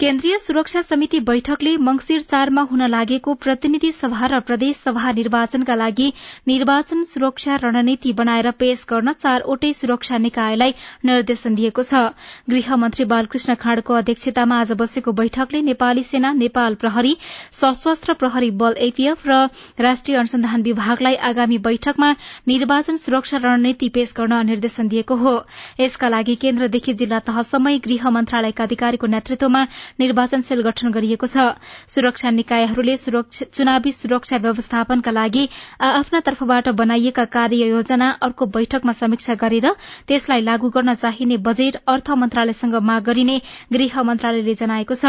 केन्द्रीय 0.00 0.36
सुरक्षा 0.38 0.80
समिति 0.82 1.18
बैठकले 1.26 1.76
मंगिर 1.78 2.20
चारमा 2.20 2.62
हुन 2.70 2.82
लागेको 2.90 3.34
प्रतिनिधि 3.42 3.90
सभा 3.92 4.26
र 4.30 4.38
प्रदेश 4.46 4.76
सभा 4.76 5.10
निर्वाचनका 5.18 5.74
लागि 5.74 6.08
निर्वाचन 6.48 7.02
सुरक्षा 7.10 7.56
रणनीति 7.62 8.12
बनाएर 8.12 8.50
पेश 8.58 8.84
गर्न 8.90 9.12
चारवटै 9.14 9.72
सुरक्षा 9.72 10.18
निकायलाई 10.18 10.74
निर्देशन 11.04 11.54
दिएको 11.54 11.82
छ। 11.82 12.00
गृहमन्त्री 12.50 13.04
बालकृष्ण 13.12 13.54
खाँडको 13.54 13.94
अध्यक्षतामा 13.94 14.58
आज 14.60 14.72
बसेको 14.80 15.12
बैठकले 15.22 15.60
नेपाली 15.62 16.02
सेना 16.02 16.32
नेपाल 16.40 16.74
प्रहरी 16.82 17.16
सशस्त्र 17.52 18.18
प्रहरी 18.18 18.50
बल 18.64 18.74
एटीएफ 18.88 19.26
र 19.28 19.38
राष्ट्रिय 19.80 20.18
अनुसन्धान 20.18 20.62
विभागलाई 20.62 21.14
आगामी 21.30 21.58
बैठकमा 21.68 22.10
निर्वाचन 22.48 22.96
सुरक्षा 23.04 23.42
रणनीति 23.46 23.88
पेश 23.94 24.14
गर्न 24.18 24.42
निर्देशन 24.50 24.88
दिएको 24.88 25.20
हो। 25.22 25.36
यसका 25.80 26.08
लागि 26.08 26.36
केन्द्रदेखि 26.42 26.98
जिल्ला 26.98 27.24
तहसम्मै 27.30 27.78
गृह 27.88 28.10
मन्त्रालयका 28.10 28.64
अधिकारीको 28.64 29.14
नेतृत्वमा 29.16 29.64
निर्वाचन 30.00 30.40
सेल 30.40 30.62
गठन 30.62 30.90
गरिएको 30.90 31.26
छ। 31.26 31.46
सुरक्षा 31.88 32.30
निकायहरूले 32.30 32.96
चुनावी 32.96 33.92
सुरक्षा 33.92 34.36
व्यवस्थापनका 34.38 35.10
लागि 35.10 35.48
आफ्ना 35.80 36.20
तर्फबाट 36.20 36.68
बनाइएका 36.74 37.24
कार्य 37.34 37.68
योजना 37.68 38.10
अर्को 38.22 38.46
बैठकमा 38.54 38.92
समीक्षा 38.94 39.34
गरेर 39.36 39.68
त्यसलाई 40.08 40.40
लागू 40.42 40.68
गर्न 40.70 40.94
चाहिने 40.94 41.36
बजेट 41.44 41.76
अर्थ 41.88 42.10
मन्त्रालयसँग 42.16 42.74
माग 42.82 43.02
गरिने 43.04 43.40
गृह 43.72 44.02
मन्त्रालयले 44.02 44.54
जनाएको 44.54 44.94
छ। 44.94 45.04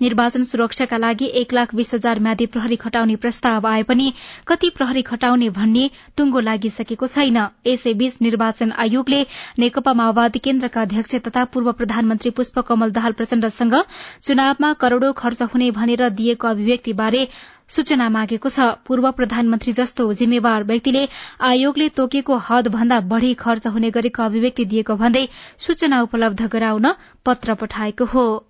निर्वाचन 0.00 0.42
सुरक्षाका 0.44 0.96
लागि 0.96 1.26
एक 1.40 1.52
लाख 1.54 1.74
बीस 1.74 1.94
हजार 1.94 2.20
म्यादी 2.20 2.46
प्रहरी 2.48 2.76
खटाउने 2.78 3.16
प्रस्ताव 3.16 3.66
आए 3.66 3.82
पनि 3.84 4.12
कति 4.48 4.70
प्रहरी 4.76 5.02
खटाउने 5.02 5.48
भन्ने 5.50 5.90
टुंगो 6.16 6.40
लागिसकेको 6.40 7.06
छैन। 7.06 7.38
यसैबीच 7.66 8.16
निर्वाचन 8.22 8.72
आयोगले 8.78 9.20
नेकपा 9.58 9.92
माओवादी 9.94 10.38
केन्द्रका 10.40 10.82
अध्यक्ष 10.82 11.14
तथा 11.26 11.44
पूर्व 11.52 11.72
प्रधानमन्त्री 11.72 12.30
पुष्पकमल 12.32 12.90
दाहाल 12.92 13.12
प्रचण्डसँग 13.12 13.74
चुनावमा 14.22 14.72
करोड़ौं 14.72 15.12
खर्च 15.12 15.42
हुने 15.44 15.70
भनेर 15.72 16.08
दिएको 16.10 16.48
अभिव्यक्तिबारे 16.48 17.28
सूचना 17.68 18.08
मागेको 18.08 18.48
छ। 18.48 18.66
पूर्व 18.86 19.10
प्रधानमन्त्री 19.12 19.72
जस्तो 19.72 20.12
जिम्मेवार 20.12 20.64
व्यक्तिले 20.64 21.06
आयोगले 21.42 21.88
तोकेको 21.96 22.36
हद 22.48 22.68
भन्दा 22.70 23.00
बढ़ी 23.12 23.34
खर्च 23.36 23.66
हुने 23.68 23.90
गरेको 23.90 24.22
अभिव्यक्ति 24.22 24.64
दिएको 24.64 24.96
भन्दै 24.96 25.26
सूचना 25.58 26.02
उपलब्ध 26.02 26.46
गराउन 26.48 26.92
पत्र 27.26 27.54
पठाएको 27.54 28.04
हो। 28.06 28.45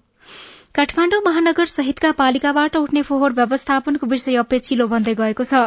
काठमाण्डु 0.77 1.19
महानगर 1.25 1.65
सहितका 1.65 2.11
पालिकाबाट 2.13 2.75
उठ्ने 2.77 3.03
फोहोर 3.03 3.33
व्यवस्थापनको 3.33 4.07
विषय 4.07 4.35
अपेक्षिलो 4.37 4.87
भन्दै 4.87 5.15
गएको 5.17 5.45
छ। 5.45 5.61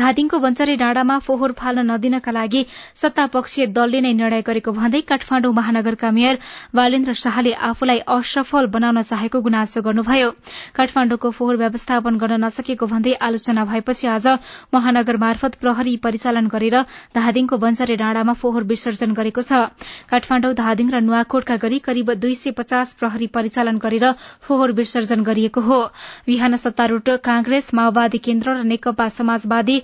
धादिङको 0.00 0.38
बञ्चरे 0.40 0.76
डाँडामा 0.80 1.18
फोहोर 1.26 1.52
फाल्न 1.52 1.84
नदिनका 1.90 2.32
लागि 2.32 2.62
सत्तापक्षीय 2.96 3.66
दलले 3.76 4.00
नै 4.00 4.12
निर्णय 4.16 4.42
गरेको 4.42 4.72
भन्दै 4.72 5.00
काठमाण्डु 5.04 5.50
महानगरका 5.52 6.10
मेयर 6.10 6.38
बालेन्द्र 6.72 7.12
शाहले 7.24 7.52
आफूलाई 7.68 8.00
असफल 8.16 8.66
बनाउन 8.72 9.02
चाहेको 9.02 9.40
गुनासो 9.44 9.82
गर्नुभयो। 9.84 10.30
काठमाण्डुको 10.72 11.30
फोहोर 11.36 11.60
व्यवस्थापन 11.60 12.16
गर्न 12.24 12.40
नसकेको 12.46 12.88
भन्दै 12.88 13.14
आलोचना 13.20 13.64
भएपछि 13.68 14.08
आज 14.16 14.26
महानगर 14.72 15.20
मार्फत 15.26 15.60
प्रहरी 15.60 15.96
परिचालन 16.08 16.48
गरेर 16.56 16.78
धादिङको 17.12 17.60
बञ्चरे 17.66 17.98
डाँडामा 18.00 18.38
फोहोर 18.40 18.64
विसर्जन 18.72 19.12
गरेको 19.12 19.44
छ। 19.44 19.60
काठमाण्डु 20.08 20.56
धादिङ 20.64 20.96
र 20.96 21.04
नुवाकोटका 21.04 21.60
गरी 21.68 21.84
करिब 21.84 22.16
दुई 22.24 22.34
सय 22.40 22.56
पचास 22.56 22.96
प्रहरी 22.96 23.30
परिचालन 23.36 23.84
गरेर 23.84 24.10
फोहोर 24.54 24.72
विसर्जन 24.72 25.22
गरिएको 25.26 25.60
हो। 25.68 25.84
बिहान 26.26 26.56
सत्तारूढ़ 26.62 27.16
कांग्रेस 27.24 27.74
माओवादी 27.74 28.18
केन्द्र 28.24 28.52
र 28.54 28.62
नेकपा 28.66 29.08
समाजवादी 29.14 29.82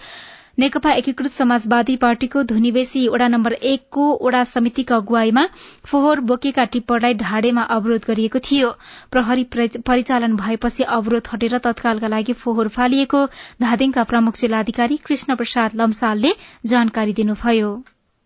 नेकपा 0.58 0.90
एकीकृत 0.92 1.32
समाजवादी 1.32 1.94
पार्टीको 1.96 2.42
धुनीबेसी 2.44 3.02
वडा 3.08 3.28
नम्बर 3.28 3.52
एकको 3.66 4.06
वडा 4.22 4.42
समितिको 4.44 4.94
अगुवाईमा 4.94 5.44
फोहोर 5.84 6.20
बोकेका 6.30 6.64
टिप्परलाई 6.74 7.14
ढाडेमा 7.22 7.62
अवरोध 7.76 8.04
गरिएको 8.08 8.38
थियो। 8.48 8.70
प्रहरी 9.10 9.44
परिचालन 9.86 10.36
भएपछि 10.36 10.88
अवरोध 10.98 11.30
हटेर 11.32 11.58
तत्कालका 11.66 12.08
लागि 12.08 12.32
फोहोर 12.42 12.68
फालिएको 12.76 13.26
धादिङका 13.62 14.04
प्रमुख 14.12 14.42
जिल्लाधिकारी 14.42 14.96
कृष्ण 15.06 15.36
प्रसाद 15.36 15.80
लम्सालले 15.82 16.34
जानकारी 16.66 17.12
दिनुभयो। 17.12 17.72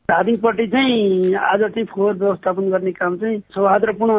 धादिङपट्टि 0.04 0.66
चाहिँ 0.68 1.34
आज 1.34 1.61
चाहिँ 1.64 1.84
फोहोर 1.88 2.14
व्यवस्थापन 2.14 2.68
गर्ने 2.70 2.90
काम 2.92 3.16
चाहिँ 3.16 3.38
सौहार्दपूर्ण 3.54 4.12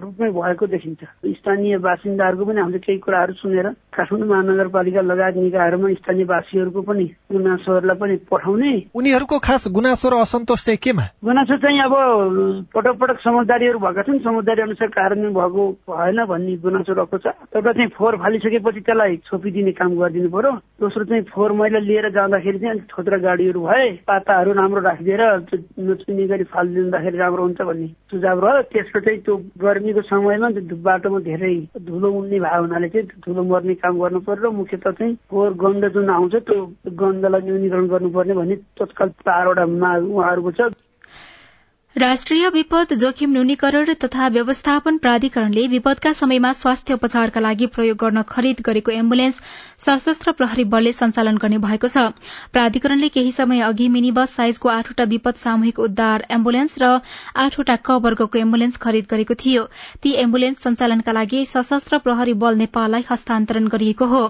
रूपमै 0.00 0.30
भएको 0.32 0.66
देखिन्छ। 0.66 1.04
स्थानीय 1.36 1.76
बासिन्दाहरूको 1.84 2.44
पनि 2.48 2.60
हामीले 2.60 2.78
केही 2.80 2.98
कुराहरू 2.98 3.32
सुनेर 3.36 3.68
काठमाडौँ 3.92 4.28
महानगरपालिका 4.28 5.00
लगायत 5.04 5.36
निकायहरूमा 5.36 5.92
स्थानीय 6.00 6.24
वासीहरूको 6.24 6.80
पनि 6.80 7.04
गुनासोहरूलाई 7.28 7.96
पनि 8.00 8.16
पठाउने। 8.24 8.72
उनीहरूको 8.96 9.38
खास 9.44 9.68
गुनासो 9.68 10.08
र 10.08 10.14
असन्तोष 10.16 10.64
चाहिँ 10.64 10.80
केमा? 10.80 11.04
गुनासो 11.20 11.56
चाहिँ 11.60 11.80
अब 11.84 11.92
पटक 12.72 12.96
पटक 12.96 13.20
समझदारीहरू 13.20 13.78
भएका 13.84 14.02
छन्। 14.08 14.24
समझदारी 14.24 14.62
अनुसार 14.64 14.88
कार्यान्वयन 14.96 15.34
भएको 15.36 15.62
भएन 15.92 16.24
भन्ने 16.24 16.56
गुनासो 16.56 16.92
रहेको 16.96 17.18
छ। 17.20 17.36
एउटा 17.52 17.72
चाहिँ 17.76 17.92
फोहोर 17.92 18.16
फालिसकेपछि 18.16 18.80
त्यसलाई 18.80 19.16
छोपिदिने 19.28 19.72
काम 19.76 19.92
गरिदिनु 20.00 20.32
पर्यो। 20.32 20.52
दोस्रो 20.80 21.04
चाहिँ 21.04 21.28
फोहोर 21.28 21.52
मैला 21.52 21.84
लिएर 21.84 22.08
जाँदाखेरि 22.16 22.58
चाहिँ 22.64 22.80
थोत्रा 22.88 23.18
गाडीहरू 23.20 23.60
भए 23.60 23.86
पाताहरू 24.08 24.52
राम्रो 24.56 24.80
राखिदिएर 24.80 25.16
लिएर 25.18 25.60
नचुन्ने 25.90 26.26
गरी 26.26 26.44
फालिदिँदाखेरि 26.54 27.18
राम्रो 27.18 27.42
हुन्छ 27.42 27.60
भन्ने 27.60 27.86
सुझाव 28.10 28.38
रह्यो। 28.44 28.62
त्यसको 28.72 29.00
चाहिँ 29.00 29.20
त्यो 29.26 29.36
गर्मीको 29.58 30.02
समयमा 30.10 30.48
बाटोमा 30.86 31.18
धेरै 31.28 31.54
धुलो 31.82 32.08
उड्ने 32.18 32.38
भएको 32.38 32.62
हुनाले 32.62 32.88
चाहिँ 32.88 33.06
धुलो 33.26 33.42
मर्ने 33.42 33.74
काम 33.82 33.98
गर्नु 33.98 34.20
पर्यो। 34.22 34.48
र 34.48 34.54
मुख्यतः 34.54 34.90
चाहिँ 34.98 35.14
फोहोर 35.30 35.52
गन्ध 35.62 35.84
जुन 35.94 36.10
आउँछ 36.10 36.34
त्यो 36.48 36.58
गन्धलाई 37.02 37.42
न्यूनीकरण 37.44 37.86
गर्नुपर्ने 37.88 38.34
भन्ने 38.34 38.56
तत्काल 38.78 39.08
चारवटा 39.26 39.66
माग 39.66 40.02
उहाँहरूको 40.06 40.50
छ। 40.58 40.70
राष्ट्रिय 41.96 42.48
विपद 42.54 42.92
जोखिम 42.94 43.30
न्यूनीकरण 43.32 43.92
तथा 44.02 44.26
व्यवस्थापन 44.28 44.96
प्राधिकरणले 44.98 45.66
विपदका 45.68 46.12
समयमा 46.12 46.52
स्वास्थ्य 46.52 46.94
उपचारका 46.94 47.40
लागि 47.40 47.66
प्रयोग 47.66 47.96
गर्न 47.98 48.22
खरिद 48.28 48.60
गरेको 48.66 48.90
एम्बुलेन्स 48.92 49.40
सशस्त्र 49.80 50.32
प्रहरी 50.32 50.64
बलले 50.64 50.92
सञ्चालन 50.92 51.36
गर्ने 51.36 51.58
भएको 51.58 51.88
छ। 51.88 52.04
प्राधिकरणले 52.52 53.08
केही 53.08 53.32
समय 53.32 53.60
अघि 53.60 53.88
मिनी 53.88 54.10
बस 54.10 54.34
साइजको 54.36 54.68
आठवटा 54.68 55.04
विपद 55.04 55.34
सामूहिक 55.36 55.78
उद्धार 55.78 56.26
एम्बुलेन्स 56.30 56.76
र 56.82 56.90
आठवटा 57.36 57.76
क 57.82 57.98
वर्गको 58.04 58.38
एम्बुलेन्स 58.38 58.76
खरिद 58.78 59.06
गरेको 59.10 59.34
थियो। 59.34 59.64
ती 60.02 60.14
एम्बुलेन्स 60.22 60.62
सञ्चालनका 60.62 61.12
लागि 61.12 61.44
सशस्त्र 61.46 61.98
प्रहरी 62.06 62.34
बल 62.44 62.62
नेपाललाई 62.62 63.04
हस्तान्तरण 63.10 63.66
गरिएको 63.68 64.06
हो। 64.06 64.22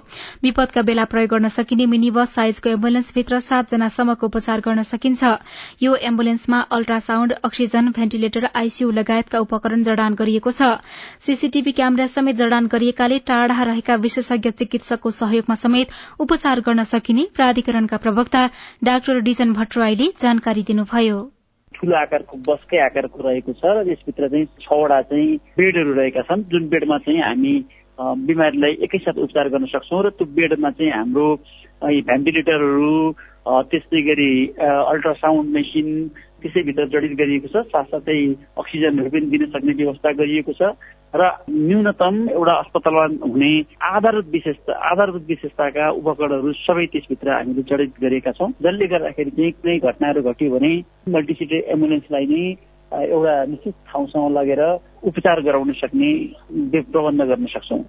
विपदका 0.43 0.83
बेला 0.89 1.05
प्रयोग 1.11 1.31
गर्न 1.31 1.49
सकिने 1.59 1.87
मिनी 1.93 2.11
बस 2.17 2.35
साइजको 2.35 2.71
एम्बुलेन्सभित्र 2.71 3.41
सातजनासम्मको 3.51 4.27
उपचार 4.27 4.61
गर्न 4.65 4.89
सकिन्छ। 4.95 5.37
यो 5.83 5.95
एम्बुलेन्समा 6.13 6.61
अल्ट्रासाउण्ड 6.73 7.35
अक्सिजन 7.49 7.91
भेन्टिलेटर 7.97 8.49
आईसीयू 8.55 8.91
लगायतका 8.93 9.39
उपकरण 9.41 9.83
जडान 9.85 10.15
गरिएको 10.21 10.51
छ। 10.53 10.71
सीसीटीभी 11.21 11.73
क्यामेरा 11.79 12.07
समेत 12.09 12.37
जडान 12.37 12.67
गरिएकाले 12.73 13.19
टाढ़ा 13.29 13.63
रहेका 13.71 13.95
विशेषज्ञ 14.05 14.51
चिकित्सकको 14.59 15.11
सहयोगमा 15.17 15.57
समेत 15.63 15.97
उपचार 16.21 16.61
गर्न 16.67 16.83
सकिने 16.91 17.25
प्राधिकरणका 17.37 17.97
प्रवक्ता 18.05 18.47
डाक्टर 18.85 19.21
डिजन 19.27 19.53
भट्टराईले 19.55 20.09
जानकारी 20.19 20.63
दिनुभयो। 20.69 21.19
ठुलो 21.75 21.95
आकारको 21.97 22.37
बसकै 22.47 22.79
आकारको 22.85 23.19
रहेको 23.23 23.53
छ 23.55 23.63
र 23.71 23.87
यसभित्र 23.89 24.29
चाहिँ 24.29 24.47
छवटा 24.63 25.01
चाहिँ 25.09 25.37
बेडहरू 25.59 25.93
रहेका 25.95 26.23
छन्। 26.27 26.43
जुन 26.51 26.69
बेडमा 26.69 26.99
चाहिँ 27.07 27.21
हामी 27.23 27.55
बिमारीलाई 27.99 28.73
एकैसाथ 28.87 29.19
उपचार 29.19 29.49
गर्न 29.55 29.67
सक्छौँ 29.75 30.03
र 30.03 30.11
त्यो 30.19 30.27
बेडमा 30.35 30.71
चाहिँ 30.75 30.91
हाम्रो 30.93 31.27
भेन्टिलेटरहरू 32.11 32.95
त्यस्तै 33.71 34.01
गरी 34.09 34.33
अल्ट्रासाउन्ड 34.59 35.51
मेसिन 35.55 35.89
त्यसैभित्र 36.43 36.85
जडित 36.95 37.13
गरिएको 37.19 37.49
छ। 37.49 37.67
साथसाथै 37.69 38.19
अक्सिजनहरू 38.59 39.11
पनि 39.11 39.27
दिन 39.33 39.45
सक्ने 39.51 39.73
व्यवस्था 39.81 40.13
गरिएको 40.21 40.53
छ 40.53 40.63
र 41.15 41.23
न्यूनतम 41.51 42.15
एउटा 42.29 42.55
अस्पतालमा 42.63 43.05
हुने 43.25 43.53
आधारभूत 43.91 44.29
विशेषता 44.33 44.73
आधारभूत 44.91 45.25
विशेषताका 45.29 45.91
उपकरणहरू 45.99 46.53
सबै 46.63 46.87
त्यसभित्र 46.93 47.29
हामीले 47.33 47.63
जडित 47.65 47.93
गरेका 48.01 48.33
छौँ। 48.39 48.51
जसले 48.63 48.87
गर्दाखेरि 48.87 49.31
चाहिँ 49.31 49.53
कुनै 49.59 49.79
घटनाहरू 49.81 50.23
घट्यो 50.23 50.51
भने 50.55 50.73
मल्टिसिटी 51.09 51.59
एम्बुलेन्सलाई 51.75 52.27
नै 52.33 52.45
एउटा 52.93 53.35
निश्चित 53.45 53.75
ठाउँसम्म 53.89 54.29
लगेर 54.33 54.63
उपचार 55.03 55.41
गराउन 55.43 55.73
सक्ने 55.81 56.11
प्रबन्ध 56.93 57.23
गर्न 57.23 57.47
सक्छौँ। 57.55 57.83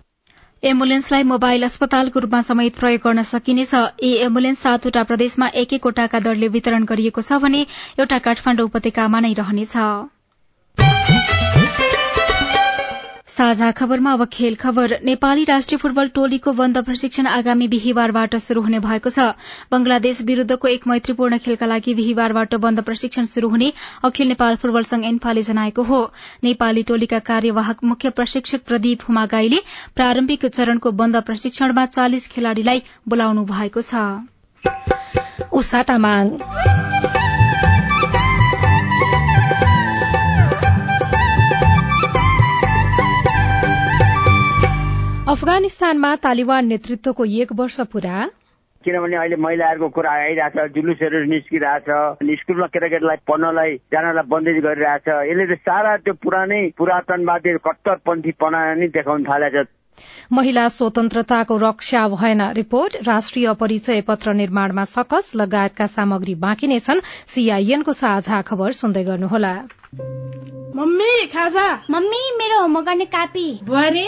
एम्बुलेन्सलाई 0.63 1.23
मोबाइल 1.23 1.63
अस्पतालको 1.65 2.21
रूपमा 2.23 2.39
समेत 2.47 2.75
प्रयोग 2.79 3.01
गर्न 3.03 3.23
सकिनेछ। 3.27 3.73
यी 4.03 4.09
एम्बुलेन्स 4.25 4.59
सातवटा 4.59 5.03
प्रदेशमा 5.11 5.47
एक 5.61 5.73
एकवटाका 5.73 6.19
दरले 6.25 6.47
वितरण 6.55 6.87
गरिएको 6.91 7.21
छ 7.27 7.39
भने 7.43 7.61
एउटा 8.03 8.17
काठमाण्डु 8.25 8.65
उपत्यकामा 8.71 9.21
नै 9.27 9.31
रहनेछ। 9.39 9.75
साझा 13.29 13.69
खबरमा 13.71 14.11
अब 14.13 14.25
खेल 14.33 14.55
खबर। 14.55 14.93
नेपाली 15.05 15.43
राष्ट्रिय 15.45 15.77
फुटबल 15.77 16.07
टोलीको 16.15 16.51
बन्द 16.53 16.77
प्रशिक्षण 16.85 17.27
आगामी 17.29 17.67
बिहिबारबाट 17.67 18.35
शुरू 18.37 18.61
हुने 18.61 18.79
भएको 18.79 19.09
छ। 19.09 19.25
बंगलादेश 19.71 20.21
विरूद्धको 20.21 20.67
एक 20.67 20.87
मैत्रीपूर्ण 20.87 21.37
खेलका 21.37 21.65
लागि 21.65 21.93
बिहिबारबाट 21.93 22.55
बन्द 22.57 22.81
प्रशिक्षण 22.81 23.25
शुरू 23.33 23.49
हुने 23.49 23.71
अखिल 24.03 24.27
नेपाल 24.27 24.55
फुटबल 24.55 24.83
संघ 24.83 25.05
एन्फाले 25.05 25.43
जनाएको 25.43 25.83
हो। 25.83 26.01
नेपाली 26.43 26.83
टोलीका 26.89 27.19
कार्यवाहक 27.29 27.83
मुख्य 27.85 28.09
प्रशिक्षक 28.17 28.65
प्रदीप 28.65 29.07
हुमागाईले 29.07 29.61
प्रारम्भिक 29.95 30.45
चरणको 30.49 30.91
बन्द 30.97 31.23
प्रशिक्षणमा 31.23 31.85
चालिस 31.87 32.27
खेलाड़ीलाई 32.27 32.83
बोलाउनु 33.07 33.45
भएको 33.45 33.81
छ। 33.83 33.93
अफगानिस्तानमा 45.29 46.09
तालिबान 46.15 46.65
नेतृत्वको 46.65 47.25
एक 47.39 47.51
वर्ष 47.53 47.79
पूरा? 47.93 48.13
किनभने 48.85 49.15
अहिले 49.15 49.35
महिलाहरूको 49.35 49.89
कुरा 49.89 50.11
आइरहेछ 50.11 50.71
जुलुसहरू 50.75 51.19
निस्किरहेछ 51.29 51.89
स्कुलमा 52.39 52.67
केटाकेटीलाई 52.73 53.19
पढ्नलाई 53.27 53.75
जानलाई 53.93 54.25
बन्देज 54.25 54.57
गरिरहेछ। 54.65 55.07
यसले 55.29 55.45
त 55.45 55.57
सारा 55.59 55.91
त्यो 55.97 56.13
पुरानै 56.23 56.61
पुरातनवादी 56.77 57.53
कट्टरपन्थीपना 57.67 58.61
नै 58.73 58.87
देखाउन 58.87 59.23
थालेछ। 59.23 59.67
महिला 60.33 60.67
स्वतन्त्रताको 60.67 61.57
रक्षा 61.57 62.01
भएन 62.07 62.41
रिपोर्ट। 62.51 62.95
राष्ट्रिय 63.07 63.53
परिचय 63.53 64.01
पत्र 64.01 64.33
निर्माणमा 64.33 64.83
सकस 64.93 65.31
लगायतका 65.35 65.85
सामग्री 65.85 66.35
बाँकी 66.45 66.67
नै 66.67 66.79
छन्। 66.79 67.05
सीआईएनको 67.27 67.93
साझा 67.93 68.41
खबर 68.49 68.71
सुन्दै 68.71 69.03
गर्नुहोला। 69.03 69.53
मम्मी 70.79 71.13
खाजा। 71.27 71.67
मम्मी 71.91 72.23
मेरो 72.37 72.61
होमवर्क 72.61 72.85
गर्ने 72.85 73.05
कापी। 73.05 73.47
बुहारी। 73.63 74.07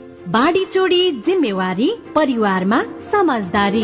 बाढी 0.27 0.65
चोडी 0.65 1.11
जिम्मेवारी 1.11 1.89
परिवारमा 2.15 2.81
समझदारी। 3.11 3.83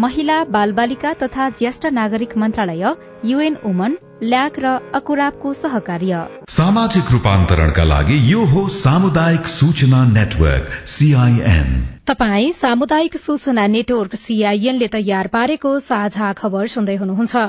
महिला 0.00 0.44
बालबालिका 0.44 1.12
तथा 1.12 1.48
ज्येष्ठ 1.50 1.86
नागरिक 1.86 2.36
मन्त्रालय 2.36 2.94
युएन 3.24 3.56
ओमन 3.64 3.96
ल्याक 4.22 4.58
र 4.58 4.66
अकुराबको 4.94 5.52
सहकार्य। 5.54 6.26
सामाजिक 6.50 7.10
रूपान्तरणका 7.12 7.84
लागि 7.84 8.16
यो 8.32 8.44
हो 8.46 8.66
सामुदायिक 8.76 9.46
सूचना 9.48 10.04
नेटवर्क 10.08 10.72
सीआईएन 10.88 11.70
तपाई 12.08 12.52
सामुदायिक 12.52 13.16
सूचना 13.16 13.66
नेटवर्क 13.66 14.14
सीआईएनले 14.14 14.86
तयार 14.88 15.26
पारेको 15.28 15.78
साझा 15.78 16.32
खबर 16.32 16.66
सुन्दै 16.66 16.94
हुनुहुन्छ। 16.96 17.42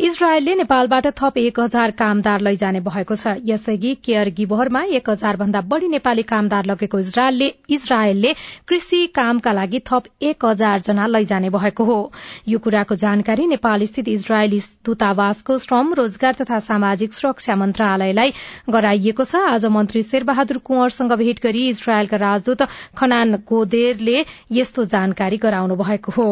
इजरायलले 0.00 0.54
नेपालबाट 0.54 1.06
थप 1.20 1.38
एक 1.38 1.60
हजार 1.60 1.90
कामदार 2.00 2.40
लैजाने 2.40 2.80
भएको 2.82 3.14
छ। 3.14 3.34
यसअघि 3.46 3.94
केयर 4.04 4.28
गिबहरमा 4.36 4.82
एक 4.98 5.10
हजार 5.10 5.36
भन्दा 5.36 5.60
बढ़ी 5.70 5.88
नेपाली 5.88 6.22
कामदार 6.32 6.66
लगेको 6.66 6.98
इजरायलले 6.98 7.52
इजरायलले 7.70 8.34
कृषि 8.68 9.06
कामका 9.14 9.52
लागि 9.52 9.80
थप 9.86 10.10
एक 10.22 10.44
हजार 10.44 10.80
जना 10.82 11.06
लैजाने 11.06 11.50
भएको 11.50 11.84
हो। 11.84 12.00
यो 12.48 12.58
कुराको 12.58 12.94
जानकारी 13.04 13.46
नेपाल 13.54 13.86
स्थित 13.86 14.08
इजरायली 14.08 14.60
दूतावासको 14.84 15.58
श्रम 15.58 15.94
रोजगार 16.02 16.40
तथा 16.42 16.58
सामाजिक 16.68 17.12
सुरक्षा 17.14 17.56
मन्त्रालयलाई 17.56 18.30
गराइएको 18.70 19.24
छ। 19.24 19.44
आज 19.48 19.66
मन्त्री 19.72 20.02
शेरबहादुर 20.04 20.58
कुंवरसँग 20.66 21.12
भेट 21.18 21.42
गरी 21.42 21.68
इजरायलका 21.68 22.16
राजदूत 22.22 22.62
खनान 22.98 23.36
गोदेरले 23.48 24.24
यस्तो 24.52 24.84
जानकारी 24.90 25.36
गराउनु 25.40 25.76
भएको 25.78 26.12
हो। 26.16 26.28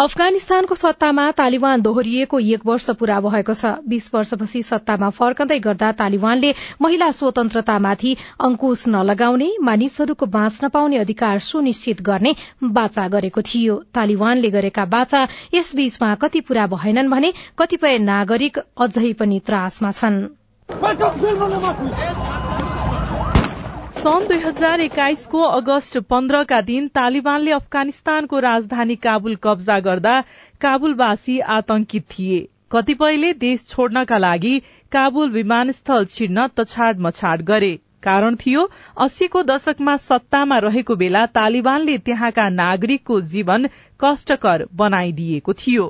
अफगानिस्तानको 0.00 0.74
सत्तामा 0.74 1.24
तालिबान 1.30 1.82
दोहोरिएको 1.82 2.38
एक 2.52 2.66
वर्ष 2.66 2.90
पूरा 2.98 3.18
भएको 3.20 3.54
छ। 3.54 3.66
बीस 3.86 4.10
वर्षपछि 4.14 4.62
सत्तामा 4.62 5.10
फर्कँदै 5.10 5.58
गर्दा 5.58 5.90
तालिबानले 5.92 6.50
महिला 6.82 7.10
स्वतन्त्रतामाथि 7.10 8.16
अंकुश 8.40 8.82
नलगाउने 8.88 9.48
मानिसहरूको 9.62 10.26
बाँच्न 10.28 10.68
पाउने 10.68 10.98
अधिकार 10.98 11.38
सुनिश्चित 11.46 12.02
गर्ने 12.02 12.34
बाचा 12.74 13.06
गरेको 13.08 13.40
थियो। 13.44 13.76
तालिबानले 13.94 14.50
गरेका 14.50 14.84
बाचा 14.90 15.20
यसबीचमा 15.54 16.14
कति 16.18 16.40
पूरा 16.42 16.66
भएनन् 16.74 17.10
भने 17.10 17.32
कतिपय 17.58 17.98
नागरिक 18.02 18.58
अझै 18.58 19.12
पनि 19.14 19.38
त्रासमा 19.46 19.90
छन्। 19.92 20.18
सन् 23.94 24.26
दुई 24.28 24.38
हजार 24.38 24.80
एक्काइसको 24.80 25.40
अगस्त 25.56 25.96
पन्ध्रका 26.10 26.60
दिन 26.62 26.86
तालिबानले 26.94 27.50
अफगानिस्तानको 27.52 28.38
राजधानी 28.40 28.96
काबुल 29.04 29.36
कब्जा 29.42 29.78
गर्दा 29.80 30.14
काबुलवासी 30.60 31.38
आतंकित 31.56 32.04
थिए। 32.10 32.40
कतिपयले 32.72 33.32
देश 33.40 33.66
छोड्नका 33.68 34.18
लागि 34.18 34.54
काबुल 34.92 35.30
विमानस्थल 35.30 36.04
छिर्न 36.06 36.46
तछाड 36.56 37.00
मछाड 37.00 37.42
गरे। 37.44 37.72
कारण 38.02 38.36
थियो 38.36 38.62
अस्सीको 39.00 39.42
दशकमा 39.44 39.96
सत्तामा 40.02 40.58
रहेको 40.64 40.96
बेला 40.96 41.24
तालिबानले 41.36 41.96
त्यहाँका 42.08 42.48
नागरिकको 42.56 43.20
जीवन 43.30 43.68
कष्टकर 44.00 44.66
बनाइदिएको 44.74 45.52
थियो। 45.54 45.86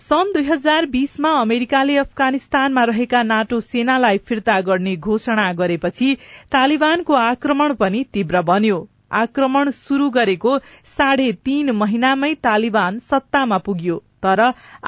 सन् 0.00 0.32
दुई 0.32 0.44
हजार 0.44 0.86
बीसमा 0.86 1.30
अमेरिकाले 1.40 1.96
अफगानिस्तानमा 1.96 2.84
रहेका 2.84 3.22
नाटो 3.22 3.60
सेनालाई 3.60 4.18
फिर्ता 4.28 4.60
गर्ने 4.60 4.94
घोषणा 4.98 5.46
गरेपछि 5.52 6.08
तालिबानको 6.52 7.14
आक्रमण 7.14 7.74
पनि 7.74 8.02
तीव्र 8.12 8.42
बन्यो। 8.42 8.78
आक्रमण 9.12 9.70
शुरू 9.70 10.10
गरेको 10.10 10.58
साढे 10.92 11.30
तीन 11.44 11.70
महिनामै 11.80 12.32
तालिबान 12.44 12.98
सत्तामा 13.08 13.58
पुग्यो 13.66 13.98
तर 14.22 14.40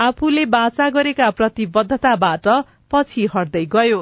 आफूले 0.02 0.44
बाचा 0.54 0.88
गरेका 0.90 1.30
प्रतिबद्धताबाट 1.40 2.48
पछि 2.90 3.28
हट्दै 3.34 3.64
गयो। 3.72 4.00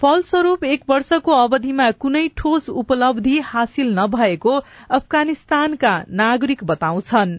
फलस्वरूप 0.00 0.64
एक 0.64 0.82
वर्षको 0.88 1.32
अवधिमा 1.34 1.86
कुनै 2.02 2.20
ठोस 2.36 2.68
उपलब्धि 2.72 3.38
हासिल 3.44 3.88
नभएको 3.94 4.52
अफगानिस्तानका 4.90 5.92
नागरिक 6.12 6.60
बताउँछन्। 6.64 7.32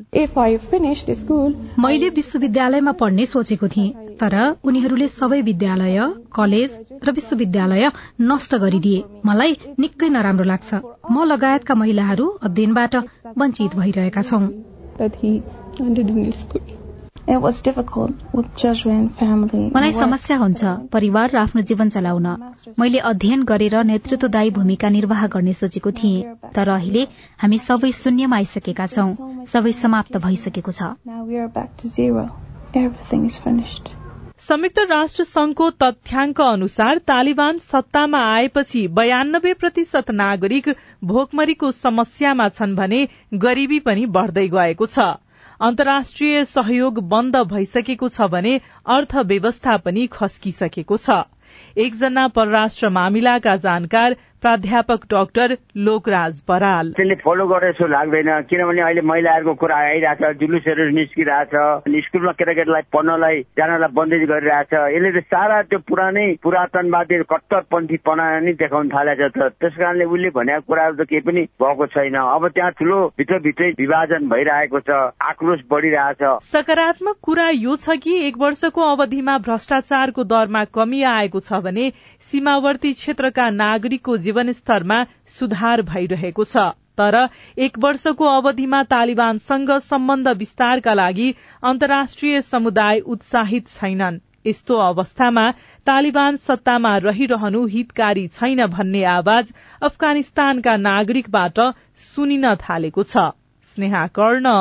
मैले 1.80 2.10
विश्वविद्यालयमा 2.10 2.94
पढ्ने 3.02 3.26
सोचेको 3.26 3.68
थिएँ 3.68 3.94
तर 4.20 4.36
उनीहरूले 4.64 5.08
सबै 5.08 5.40
विद्यालय 5.42 6.00
कलेज 6.36 6.76
र 7.04 7.12
विश्वविद्यालय 7.12 7.92
नष्ट 8.24 8.56
गरिदिए। 8.56 9.04
मलाई 9.26 9.56
निकै 9.80 10.10
नराम्रो 10.10 10.46
लाग्छ। 10.46 10.70
म 11.12 11.24
लगायतका 11.26 11.74
महिलाहरू 11.76 12.28
अध्ययनबाट 12.44 12.94
वञ्चित 13.38 13.72
भइरहेका 13.76 14.22
छौं। 14.22 14.44
मलाई 19.74 19.92
समस्या 19.92 20.38
हुन्छ 20.38 20.64
परिवार 20.94 21.30
र 21.30 21.38
आफ्नो 21.38 21.62
जीवन 21.62 21.90
चलाउन। 21.90 22.28
मैले 22.80 23.00
अध्ययन 23.12 23.44
गरेर 23.44 23.76
नेतृत्वदायी 23.84 24.50
भूमिका 24.52 24.90
निर्वाह 24.90 25.28
गर्ने 25.28 25.54
सोचेको 25.54 25.92
थिएँ 25.92 26.24
तर 26.56 26.70
अहिले 26.70 27.04
हामी 27.38 27.58
सबै 27.58 27.92
शून्यमा 27.92 28.36
आइसकेका 28.36 28.86
छौं 28.88 29.44
सबै 29.46 29.72
समाप्त 29.72 30.18
भइसकेको 30.18 30.72
छ। 30.72 30.82
संयुक्त 34.40 34.80
राष्ट्र 34.90 35.24
संघको 35.24 35.70
तथ्याङ्क 35.84 36.42
अनुसार 36.42 36.98
तालिबान 37.08 37.58
सत्तामा 37.60 38.20
आएपछि 38.26 38.88
बयानब्बे 38.88 39.54
प्रतिशत 39.54 40.12
नागरिक 40.12 40.70
भोकमरीको 41.04 41.72
समस्यामा 41.72 42.48
छन् 42.50 42.76
भने 42.76 43.08
गरीबी 43.34 43.80
पनि 43.80 44.06
बढ़दै 44.06 44.48
गएको 44.48 44.86
छ। 44.86 45.00
अन्तर्राष्ट्रिय 45.62 46.44
सहयोग 46.46 47.00
बन्द 47.10 47.36
भइसकेको 47.48 48.08
छ 48.10 48.28
भने 48.32 48.52
अर्थव्यवस्था 48.88 49.76
पनि 49.78 50.06
खस्किसकेको 50.12 50.98
छ। 50.98 51.18
एकजना 51.78 52.28
परराष्ट्र 52.36 52.90
मामिलाका 52.90 53.56
जानकार 53.66 54.16
प्राध्यापक 54.42 55.06
डाक्टर 55.12 55.54
लोकराज 55.78 56.42
बराल। 56.48 56.92
त्यसले 56.98 57.16
फलो 57.24 57.46
गर्ने 57.48 57.72
जस्तो 57.72 57.88
लाग्दैन 57.88 58.30
किनभने 58.50 58.82
अहिले 58.82 59.02
महिलाहरूको 59.02 59.54
कुरा 59.62 59.78
आइरहेछ 59.78 60.40
जुलुसहरू 60.40 60.90
निस्किरहेछ 60.96 61.54
स्कुलमा 62.06 62.32
केटाकेटीलाई 62.40 62.82
पढ्नलाई 62.94 63.42
जानलाई 63.60 63.92
बन्देज 63.94 64.24
गरिरहेछ। 64.30 64.74
यसले 64.96 65.12
त 65.12 65.24
सारा 65.28 65.62
त्यो 65.70 65.80
पुरानै 65.90 66.26
पुरातनवादी 66.44 67.22
कट्टरपन्थीपना 67.30 68.26
नै 68.40 68.54
देखाउन 68.62 68.88
थालेछ 68.90 69.22
त। 69.36 69.52
त्यस 69.60 69.76
कारणले 69.76 70.06
उसले 70.08 70.30
भनेको 70.38 70.66
कुराहरू 70.68 70.96
त 70.96 71.08
केही 71.10 71.22
पनि 71.28 71.44
भएको 71.60 71.86
छैन। 71.92 72.16
अब 72.16 72.48
त्यहाँ 72.56 72.72
ठुलो 72.80 72.98
भित्रभित्रै 73.18 73.70
विभाजन 73.80 74.30
भइरहेको 74.30 74.80
छ 74.80 74.90
आक्रोश 75.30 75.60
बढ़िरहेछ। 75.70 76.24
सकारात्मक 76.48 77.16
कुरा 77.22 77.50
यो 77.60 77.76
छ 77.76 78.00
कि 78.00 78.16
एक 78.28 78.38
वर्षको 78.40 78.82
अवधिमा 78.92 79.38
भ्रष्टाचारको 79.46 80.24
दरमा 80.26 80.64
कमी 80.72 81.04
आएको 81.12 81.40
छ 81.40 81.60
भने 81.62 81.90
सीमावर्ती 82.24 82.94
क्षेत्रका 82.94 83.50
नागरिकको 83.52 84.18
जीवनस्तरमा 84.30 85.04
सुधार 85.40 85.82
भइरहेको 85.90 86.44
छ। 86.46 86.70
तर 87.00 87.16
एक 87.58 87.78
वर्षको 87.80 88.26
अवधिमा 88.28 88.80
तालिबानसँग 88.86 89.70
सम्बन्ध 89.84 90.28
विस्तारका 90.38 90.94
लागि 90.94 91.28
अन्तर्राष्ट्रिय 91.64 92.42
समुदाय 92.44 93.00
उत्साहित 93.08 93.68
छैनन्। 93.70 94.20
यस्तो 94.48 94.76
अवस्थामा 94.80 95.46
तालिबान 95.88 96.38
सत्तामा 96.38 96.92
रहिरहनु 96.98 97.66
हितकारी 97.68 98.28
छैन 98.28 98.66
भन्ने 98.68 99.04
आवाज 99.14 99.54
अफगानिस्तानका 99.82 100.76
नागरिकबाट 100.80 101.60
सुनिन 102.04 102.54
थालेको 102.58 103.04
छ। 103.04 103.26
स्नेहा 103.68 104.06
कर्ण 104.16 104.54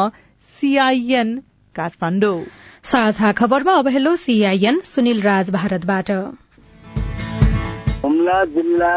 सीआईएन 0.48 1.36
काठमाडौँ। 1.74 2.40
साझा 2.84 3.32
खबरमा 3.32 3.74
अब 3.74 3.88
हेलो 3.88 4.16
सीआईएन 4.16 4.80
सुनिल 4.86 5.22
राज 5.22 5.50
भारतबाट। 5.50 6.10
हुम्ला 8.04 8.44
जिल्ला 8.54 8.94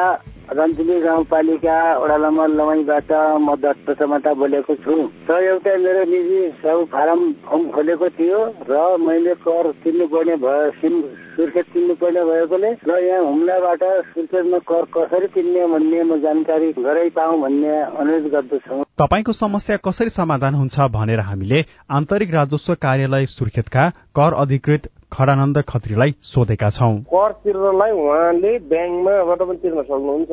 रन्जुली 0.50 1.00
गाउँपालिका 1.02 1.76
वडा 1.98 2.18
नम्बर 2.18 2.48
लमाईबाट 2.50 3.12
म 3.40 3.56
दत्त 3.56 3.88
चमाटा 4.00 4.34
बोलेको 4.34 4.76
छु। 4.84 4.96
र 5.30 5.38
एउटा 5.48 5.74
मेरो 5.78 6.04
निजी 6.12 6.40
सब 6.60 6.86
फारम 6.92 7.22
फर्म 7.46 7.64
खोलेको 7.72 8.10
थियो 8.18 8.40
र 8.68 8.74
मैले 9.00 9.34
कर 9.46 9.72
तिर्नुपर्ने 9.80 10.36
भयो 10.44 10.70
सिम 10.82 10.94
सुर्खेत 11.36 11.66
तिर्नुपर्ने 11.74 12.24
भएकोले 12.26 12.72
र 12.84 13.00
यहाँ 13.00 13.24
हुम्लाबाट 13.24 13.84
सुर्खेतमा 14.12 14.60
कर 14.68 14.84
कसरी 14.92 15.28
तिर्ने 15.32 15.68
भन्ने 15.68 16.04
म 16.04 16.20
जानकारी 16.20 16.72
गराइ 16.80 17.10
पाऊ 17.16 17.42
भन्ने 17.42 17.74
अनुरोध 17.96 18.32
गर्दछु। 18.32 18.84
तपाईँको 19.00 19.32
समस्या 19.34 19.78
कसरी 19.88 20.10
समाधान 20.12 20.54
हुन्छ 20.56 20.80
भनेर 20.92 21.20
हामीले 21.20 21.66
आन्तरिक 21.90 22.34
राजस्व 22.34 22.74
कार्यालय 22.82 23.26
सुर्खेतका 23.32 23.90
कर 24.20 24.34
अधिकृत 24.44 24.92
खडानन्द 25.12 25.58
खत्रीलाई 25.70 26.12
सोधेका 26.24 26.70
छौं। 26.72 26.96
कर 27.12 27.32
तिर्नलाई 27.44 27.92
उहाँले 27.92 28.52
ब्याङ्कमाबाट 28.72 29.42
पनि 29.48 29.58
तिर्न 29.64 29.82
सक्नुहुन्छ 29.84 30.32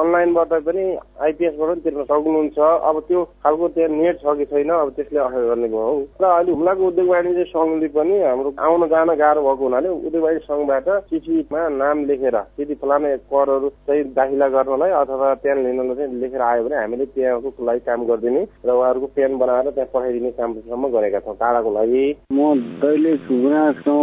अनलाइनबाट 0.00 0.52
पनि 0.66 0.84
आइपिएसबाट 1.26 1.68
पनि 1.68 1.80
तिर्न 1.84 2.02
सक्नुहुन्छ। 2.04 2.58
अब 2.58 2.96
त्यो 3.08 3.24
खालको 3.44 3.68
त्यहाँ 3.76 3.90
नेट 3.92 4.16
छ 4.22 4.36
कि 4.38 4.44
छैन 4.52 4.70
अब 4.70 4.90
त्यसले 4.96 5.20
असर 5.20 5.42
गर्ने 5.48 5.68
भयो। 5.68 5.84
हौ 5.86 6.00
र 6.20 6.24
अहिले 6.26 6.52
हुम्लाको 6.52 6.86
उद्योग 6.86 7.08
वाणिज्य 7.08 7.44
सङ्घले 7.52 7.88
पनि 7.96 8.16
हाम्रो 8.22 8.54
आउन 8.66 8.86
जान 8.88 9.14
गाह्रो 9.22 9.42
भएको 9.46 9.64
हुनाले 9.64 9.88
उद्योग 9.88 10.24
वाणिज्य 10.24 10.46
सङ्घबाट 10.48 10.88
चिठीमा 11.10 11.68
नाम 11.76 12.04
लेखेर 12.08 12.36
यदि 12.60 12.74
फलाने 12.82 13.16
करहरू 13.32 13.68
चाहिँ 13.86 14.04
दाखिला 14.16 14.48
गर्नलाई 14.56 14.90
अथवा 15.02 15.32
प्यान 15.44 15.62
लिनलाई 15.66 15.96
चाहिँ 15.96 16.20
लेखेर 16.20 16.42
आयो 16.50 16.64
भने 16.64 16.76
हामीले 16.76 17.06
त्यहाँको 17.14 17.64
लागि 17.68 17.80
काम 17.86 18.06
गरिदिने 18.06 18.42
र 18.66 18.70
उहाँहरूको 18.70 19.06
प्यान 19.16 19.38
बनाएर 19.38 19.70
त्यहाँ 19.70 19.90
पठाइदिने 19.94 20.30
कामसम्म 20.40 20.88
गरेका 20.96 21.20
छौँ 21.26 21.36
टाढाको 21.36 21.70
लागि। 21.78 22.04
म 22.32 22.54
दैलेख 22.80 23.28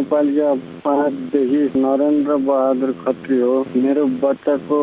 गाउँपालिका 0.03 0.53
पाँचदेखि 0.83 1.79
नरेन्द्र 1.79 2.35
बहादुर 2.43 2.91
खत्री 3.03 3.39
हो। 3.39 3.55
मेरो 3.75 4.05
बच्चाको 4.19 4.79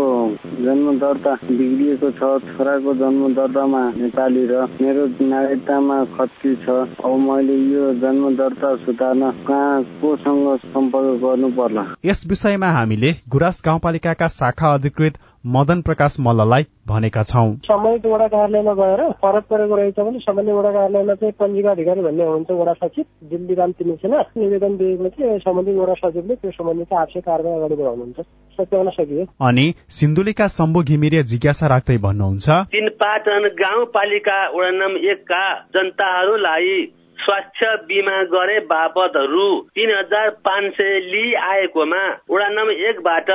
जन्म 0.64 0.98
दर्ता 0.98 1.34
बिग्रिएको 1.44 2.10
छ 2.10 2.30
छोराको 2.48 2.94
जन्म 2.94 3.34
दर्तामा 3.36 3.82
नेपाली 4.00 4.46
र 4.48 4.64
मेरो 4.80 5.06
नागरिकतामा 5.20 6.04
खत्री 6.16 6.54
छ। 6.64 6.68
अब 7.04 7.12
मैले 7.20 7.56
यो 7.68 7.92
जन्म 8.00 8.36
दर्ता 8.36 8.74
सुधार्न 8.84 9.30
कहाँ 9.44 9.82
कोसँग 10.00 10.46
सम्पर्क 10.64 11.20
गर्नु 11.24 11.48
पर्ला 11.52 11.84
यस 12.04 12.24
विषयमा 12.26 12.70
हामीले 12.70 13.14
गुराँस 13.28 13.62
गाउँपालिकाका 13.66 14.28
शाखा 14.40 14.74
अधिकृत 14.74 15.18
मदन 15.44 15.80
प्रकाश 15.80 16.16
मल्ललाई 16.20 16.62
भनेका 16.88 17.22
छौं। 17.22 17.54
सम्बन्धित 17.64 18.06
वडा 18.06 18.26
कार्यालयमा 18.28 18.72
गएर 18.74 19.02
फरक 19.20 19.44
परेको 19.50 19.76
रहेछ 19.76 19.98
भने 19.98 20.18
सम्बन्धित 20.18 20.54
वडा 20.54 20.70
कार्यालयमा 20.70 21.14
चाहिँ 21.14 21.32
पञ्जीका 21.32 21.70
अधिकारी 21.70 22.00
भन्ने 22.00 22.24
हुन्छ 22.24 22.50
वडा 22.50 22.72
सचिव 22.74 23.04
दिल्ली 23.30 23.54
राम 23.54 23.72
तिमीसेना 23.72 24.20
निवेदन 24.36 24.76
दिएपछि 24.76 25.38
सम्बन्धित 25.40 25.76
वडा 25.76 25.94
सचिवले 25.94 26.34
त्यो 26.34 26.50
सम्बन्धित 26.50 26.92
आवश्यक 26.94 27.24
कारवाही 27.24 27.56
अगाडि 27.56 27.74
बढाउनुहुन्छ। 27.74 28.20
सच्याउन 28.58 28.90
सकियो। 28.90 29.24
अनि 29.40 29.66
सिन्धुलीका 29.90 30.48
शम्भु 30.50 30.82
घिमिरे 30.82 31.22
जिज्ञासा 31.24 31.66
राख्दै 31.66 31.96
भन्नुहुन्छ 31.98 32.48
तीन 32.70 32.88
पाटन 33.00 33.48
गाउँपालिका 33.56 34.38
वडा 34.50 34.70
नम्बर 34.76 35.10
एकका 35.10 35.44
जनताहरूलाई 35.74 36.76
स्वास्थ्य 37.18 37.74
बिमा 37.86 38.22
गरे 38.28 38.58
बापतहरू 38.66 39.48
तीन 39.72 39.90
हजार 39.94 40.28
पाँच 40.44 40.72
सय 40.74 41.00
लिई 41.08 41.32
आएकोमा 41.46 42.04
वडा 42.30 42.48
नम्बर 42.50 42.84
एकबाट 42.88 43.30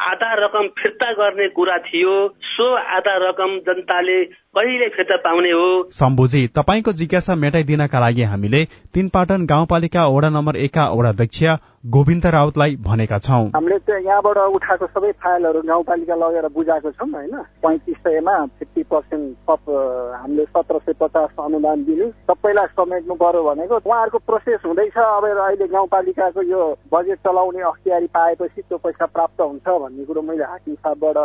आधा 0.00 0.32
रकम 0.34 0.68
फिर्ता 0.78 1.12
गर्ने 1.12 1.48
कुरा 1.48 1.76
थियो 1.78 2.12
सो 2.44 2.66
आधा 2.96 3.16
रकम 3.22 3.58
जनताले 3.66 4.22
कहिले 4.54 4.88
फिर्ता 4.88 5.16
पाउने 5.16 5.50
हो। 5.50 5.66
शम्भुजी 5.94 6.46
तपाईँको 6.56 6.92
जिज्ञासा 6.92 7.34
मेटाइदिनका 7.34 7.98
लागि 8.00 8.22
हामीले 8.26 8.64
तीनपाटन 8.94 9.46
गाउँपालिका 9.46 10.06
वडा 10.10 10.28
नम्बर 10.28 10.56
एकका 10.58 10.86
वडाध्यक्ष 10.90 11.42
गोविन्द 11.86 12.26
राउतलाई 12.26 12.74
भनेका 12.82 13.18
छौं। 13.18 13.46
हामीले 13.54 13.78
यहाँबाट 14.04 14.38
उठाएको 14.50 14.86
सबै 14.86 15.12
फाइलहरू 15.22 15.60
गाउँपालिका 15.62 16.14
लगेर 16.14 16.48
बुझाएको 16.50 16.90
छौँ 16.90 17.08
होइन? 17.08 17.36
पैँतिस 17.62 17.96
सयमा 17.96 18.34
फिफ्टी 18.58 18.82
पर्सेन्ट 18.90 19.36
थप 19.46 19.70
हामीले 20.18 20.44
सत्र 20.44 20.78
सय 20.78 20.92
पचास 20.98 21.30
अनुदान 21.38 21.84
दिने। 21.86 22.10
सबैलाई 22.26 22.66
समेट्नु 22.74 23.14
पर्यो 23.22 23.42
भनेको 23.44 23.74
उहाँहरूको 23.86 24.18
प्रोसेस 24.18 24.60
हुँदैछ। 24.66 24.98
अब 24.98 25.24
अहिले 25.30 25.66
गाउँपालिकाको 25.68 26.42
यो 26.42 26.60
बजेट 26.90 27.18
चलाउने 27.22 27.62
अख्तियारी 27.70 28.06
पाएपछि 28.18 28.60
त्यो 28.60 28.78
पैसा 28.82 29.06
प्राप्त 29.06 29.40
हुन्छ 29.40 29.78
भन्ने 29.78 30.04
कुरो 30.04 30.22
मैले 30.22 30.44
हाकिम 30.44 30.74
साहबबाट 30.74 31.16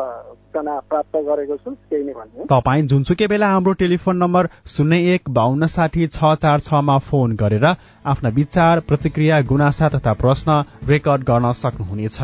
सूचना 0.56 0.80
प्राप्त 0.94 1.18
गरेको 1.26 1.58
छु 1.58 1.72
त्यही 1.90 2.04
नै 2.06 2.14
भन्ने 2.14 2.48
तपाईँ 2.54 2.88
जुनसुकै 3.16 3.28
बेला 3.32 3.48
हाम्रो 3.48 3.74
टेलिफोन 3.80 4.18
नम्बर 4.18 4.48
शून्य 4.68 4.98
एक 5.16 5.30
बान्न 5.32 5.68
साठी 5.68 6.08
छ 6.08 6.36
चार 6.36 6.60
छमा 6.60 6.98
फोन 7.00 7.36
गरेर 7.40 7.66
आफ्ना 8.06 8.30
विचार 8.36 8.80
प्रतिक्रिया 8.84 9.40
गुनासा 9.48 9.88
तथा 9.90 10.14
प्रश्न 10.20 10.52
रेकर्ड 10.84 11.24
गर्न 11.24 11.52
सक्नुहुनेछ। 11.56 12.20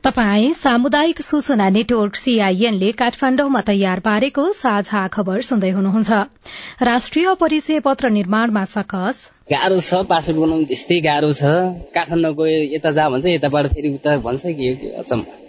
तपाई 0.00 0.52
सामुदायिक 0.56 1.20
सूचना 1.20 1.68
नेटवर्क 1.76 2.14
सीआईएनले 2.16 2.90
काठमाण्डुमा 2.96 3.60
तयार 3.68 4.00
पारेको 4.00 4.44
साझा 4.56 5.06
खबर 5.12 5.40
सुन्दै 5.44 5.70
हुनुहुन्छ। 5.76 6.10
राष्ट्रिय 6.82 7.34
परिचय 7.40 7.80
पत्र 7.84 8.08
निर्माणमा 8.16 8.64
सकस। 8.72 9.16
गाह्रो 9.52 9.80
छ 9.80 10.06
पासपोर्ट 10.08 10.38
बनाउनु 10.40 10.64
त्यस्तै 10.72 11.00
गाह्रो 11.08 11.32
छ। 11.32 11.42
काठमाडौँको 11.92 12.44
यता 12.76 12.90
जा 12.96 13.08
भन्छ 13.10 13.26
यताबाट 13.28 13.66
फेरि 13.74 13.88
उता 13.94 14.16
भन्छ 14.24 14.42
कि 14.56 14.68
अचम्म। 15.02 15.45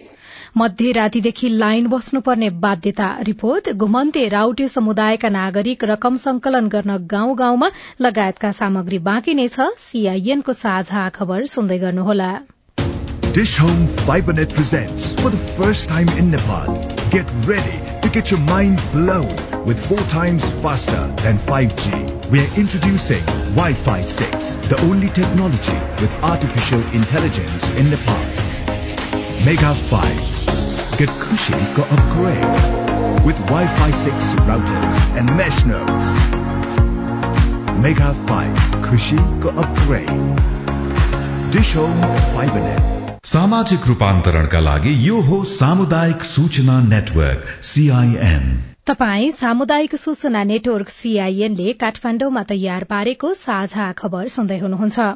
मध्यरातीदेखि 0.58 1.50
लाइन 1.58 1.88
बस्नुपर्ने 1.88 2.50
बाध्यता 2.62 3.08
रिपोर्ट 3.28 3.70
घुमन्ते 3.74 4.28
राउटे 4.30 4.68
समुदायका 4.68 5.30
नागरिक 5.30 5.84
रकम 5.92 6.16
संकलन 6.24 6.68
गर्न 6.76 6.96
गाउँ 7.12 7.36
गाउँमा 7.38 7.70
लगायतका 8.02 8.52
सामग्री 8.60 8.98
बाँकी 9.08 9.34
नै 9.40 9.48
छ 9.56 9.68
सीआईएनको 9.84 10.54
साझा 10.62 11.10
खबर 11.18 11.46
सुन्दै 11.56 11.78
गर्नुहोला 11.84 12.30
Dish 13.38 13.54
Home 13.58 13.84
FiberNet 14.08 14.56
presents 14.60 15.04
for 15.20 15.30
the 15.30 15.42
first 15.58 15.90
time 15.90 16.10
in 16.22 16.32
Nepal. 16.32 16.72
Get 17.12 17.36
ready 17.46 17.78
to 18.02 18.10
get 18.16 18.32
your 18.32 18.40
mind 18.48 18.82
blown 18.96 19.30
with 19.68 19.86
four 19.92 20.00
times 20.16 20.50
faster 20.66 21.04
than 21.22 21.44
5G. 21.52 22.02
We 22.32 22.44
are 22.46 22.50
introducing 22.58 23.24
Wi-Fi 23.62 24.02
6, 24.02 24.52
the 24.74 24.82
only 24.90 25.14
technology 25.22 25.80
with 26.02 26.20
artificial 26.34 26.92
intelligence 27.04 27.74
in 27.76 27.92
Nepal. 27.92 28.47
Mega 29.46 29.74
5. 29.76 30.98
Get 30.98 31.10
Kushi 31.10 31.58
go 31.76 31.84
upgrade 31.96 33.26
with 33.26 33.38
Wi-Fi 33.50 33.92
6 33.92 34.24
routers 34.48 34.96
and 35.16 35.30
mesh 35.38 35.64
nodes. 35.66 36.08
Mega 37.80 38.14
5. 38.28 38.58
Kushi 38.88 39.20
go 39.42 39.50
upgrade. 39.50 40.10
Dish 41.52 41.74
Home 41.74 42.02
FiberNet. 42.34 42.96
सामाजिक 43.28 43.88
रूपान्तरणका 43.88 44.60
लागि 44.60 44.92
यो 45.08 45.20
हो 45.30 45.44
सामुदायिक 45.54 46.24
सूचना 46.24 46.80
network 46.82 47.46
CIN 47.70 48.46
तपाई 48.88 49.32
सामुदायिक 49.40 49.96
सूचना 50.04 50.44
नेटवर्क 50.52 50.90
सीआईएनले 50.90 51.74
काठमाण्डुमा 51.82 52.44
तयार 52.52 52.84
पारेको 52.94 53.34
साझा 53.44 53.92
खबर 54.02 54.28
सुन्दै 54.36 54.60
हुनुहुन्छ 54.60 55.10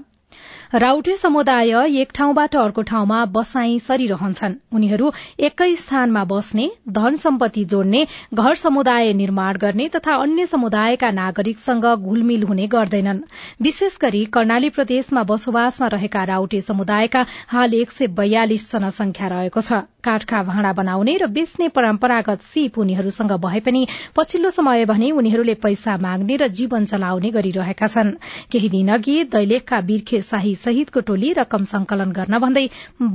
राउटे 0.73 1.15
समुदाय 1.17 1.71
एक 2.01 2.11
ठाउँबाट 2.15 2.55
अर्को 2.55 2.81
ठाउँमा 2.81 3.23
बसाई 3.27 3.79
सरिरहन्छन्। 3.79 4.53
उनीहरू 4.73 5.11
एकै 5.39 5.75
स्थानमा 5.75 6.23
बस्ने 6.25 6.69
धन 6.89 7.17
सम्पत्ति 7.17 7.63
जोड्ने 7.65 8.05
घर 8.33 8.55
समुदाय 8.55 9.11
निर्माण 9.13 9.57
गर्ने 9.57 9.87
तथा 9.95 10.15
अन्य 10.15 10.45
समुदायका 10.45 11.11
नागरिकसँग 11.11 11.85
घुलमिल 11.95 12.43
हुने 12.43 12.67
गर्दैनन्। 12.67 13.19
विशेष 13.61 13.97
गरी 14.01 14.23
कर्णाली 14.31 14.69
प्रदेशमा 14.69 15.23
बसोबासमा 15.23 15.87
रहेका 15.91 16.23
राउटे 16.31 16.61
समुदायका 16.61 17.25
हाल 17.47 17.73
एक 17.73 17.91
सय 17.91 18.07
बयालिस 18.15 18.71
जनसंख्या 18.71 19.27
रहेको 19.27 19.61
छ। 19.61 19.83
काठका 20.03 20.41
भाँडा 20.43 20.71
बनाउने 20.73 21.17
र 21.17 21.27
बेच्ने 21.29 21.67
परम्परागत 21.69 22.41
सिप 22.43 22.77
उनीहरूसँग 22.79 23.31
भए 23.43 23.59
पनि 23.59 23.85
पछिल्लो 24.15 24.49
समय 24.51 24.85
भने 24.85 25.11
उनीहरूले 25.13 25.53
पैसा 25.59 25.97
माग्ने 25.99 26.37
र 26.37 26.47
जीवन 26.49 26.85
चलाउने 26.85 27.29
गरिरहेका 27.31 27.87
छन्। 27.87 28.15
केही 28.51 28.69
दिन 28.69 28.89
अघि 28.93 29.23
दैलेखका 29.29 29.81
बिर्खे 29.81 30.21
शाही 30.21 30.55
सहितको 30.63 31.05
टोली 31.09 31.31
रकम 31.33 31.69
संकलन 31.73 32.11
गर्न 32.17 32.39
भन्दै 32.45 32.65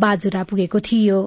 बाजुरा 0.04 0.42
पुगेको 0.52 0.80
थियो। 0.90 1.20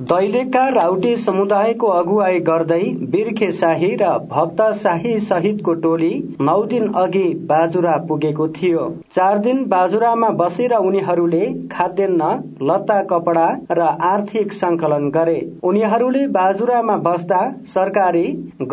दैलेखका 0.00 0.62
राउटे 0.68 1.14
समुदायको 1.16 1.86
अगुवाई 1.88 2.38
गर्दै 2.46 2.78
बिर्खे 3.10 3.48
शाही 3.52 3.90
र 3.94 4.06
भक्त 4.30 4.62
शाही 4.78 5.12
सहितको 5.20 5.74
टोली 5.82 6.08
नौ 6.40 6.56
दिन 6.64 6.88
अघि 6.94 7.22
बाजुरा 7.44 7.92
पुगेको 8.08 8.46
थियो। 8.56 8.86
चार 9.12 9.38
दिन 9.38 9.60
बाजुरामा 9.66 10.30
बसेर 10.40 10.74
उनीहरूले 10.78 11.42
खाद्यान्न 11.72 12.30
लत्ता 12.62 12.96
कपडा 13.12 13.44
र 13.72 13.86
आर्थिक 14.08 14.52
संकलन 14.54 15.06
गरे। 15.10 15.36
उनीहरूले 15.64 16.24
बाजुरामा 16.34 16.96
बस्दा 17.06 17.42
सरकारी 17.68 18.24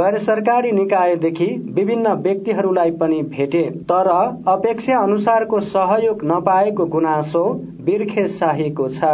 गैर 0.01 0.17
सरकारी 0.21 0.71
निकायदेखि 0.71 1.51
विभिन्न 1.71 2.15
व्यक्तिहरूलाई 2.23 2.95
पनि 2.97 3.21
भेटे। 3.36 3.63
तर 3.91 4.12
अपेक्षा 4.49 4.97
अनुसारको 5.01 5.60
सहयोग 5.69 6.25
नपाएको 6.25 6.89
गुनासो 6.97 7.45
बिर्खे 7.86 8.27
शाहीको 8.31 8.89
छ। 8.91 9.13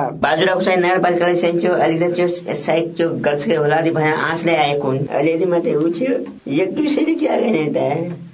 त 1.97 2.11
त्यो 2.13 2.27
साइड 2.57 2.95
त्यो 2.97 3.09
गर्छ 3.21 3.47
होला 3.49 3.79
नि 3.81 3.91
भने 3.91 4.11
आँसले 4.23 4.55
आएको 4.57 4.87
हुन्छ 4.87 5.09
अलिअलि 5.13 5.45
मात्रै 5.47 5.73
उठ्यो 5.81 6.15
एक 6.55 6.75
दुई 6.75 7.15
क्या 7.15 7.35
गर्ने 7.37 7.65
त 7.69 7.85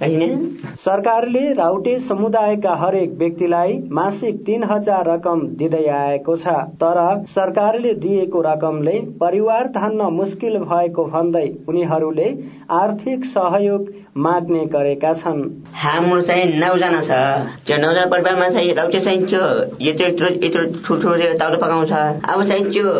होइन 0.02 0.46
सरकारले 0.78 1.42
राउटे 1.52 1.98
समुदायका 2.00 2.74
हरेक 2.76 3.12
व्यक्तिलाई 3.18 3.78
मासिक 3.92 4.40
तीन 4.46 4.64
हजार 4.64 5.08
रकम 5.08 5.46
दिँदै 5.56 5.84
आएको 5.94 6.36
छ 6.38 6.56
तर 6.78 7.00
सरकारले 7.30 7.94
दिएको 8.00 8.42
रकमले 8.42 8.98
परिवार 9.20 9.68
धान्न 9.72 10.08
मुस्किल 10.14 10.58
भएको 10.64 11.04
भन्दै 11.08 11.46
उनीहरूले 11.68 12.30
आर्थिक 12.74 13.24
सहयोग 13.30 13.92
माग्ने 14.18 14.64
गरेका 14.68 15.12
छन् 15.14 15.42
हाम्रो 15.76 16.20
चाहिँ 16.22 16.44
नौजना 16.56 17.00
छ 17.02 17.18
त्यो 17.66 17.76
नौजना 17.78 18.04
परिवारमा 18.06 18.48
चाहिँ 18.50 18.74
राउटे 18.74 19.00
चाहिँ 19.00 19.26
त्यो 19.26 19.40
यत्रो 19.82 20.06
यत्रो 20.06 20.28
यत्रो 20.38 20.64
ठुल्ठुलो 20.80 21.32
ताउलो 21.36 21.58
पकाउँछ 21.58 21.92
अब 21.92 22.44
चाहिँ 22.44 22.70
त्यो 22.70 22.92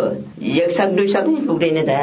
एक 0.55 0.71
सक 0.71 0.90
दुई 0.90 1.09
सक 1.09 1.25
पनि 1.25 1.47
पुग्दैन 1.47 1.79
त 1.83 1.95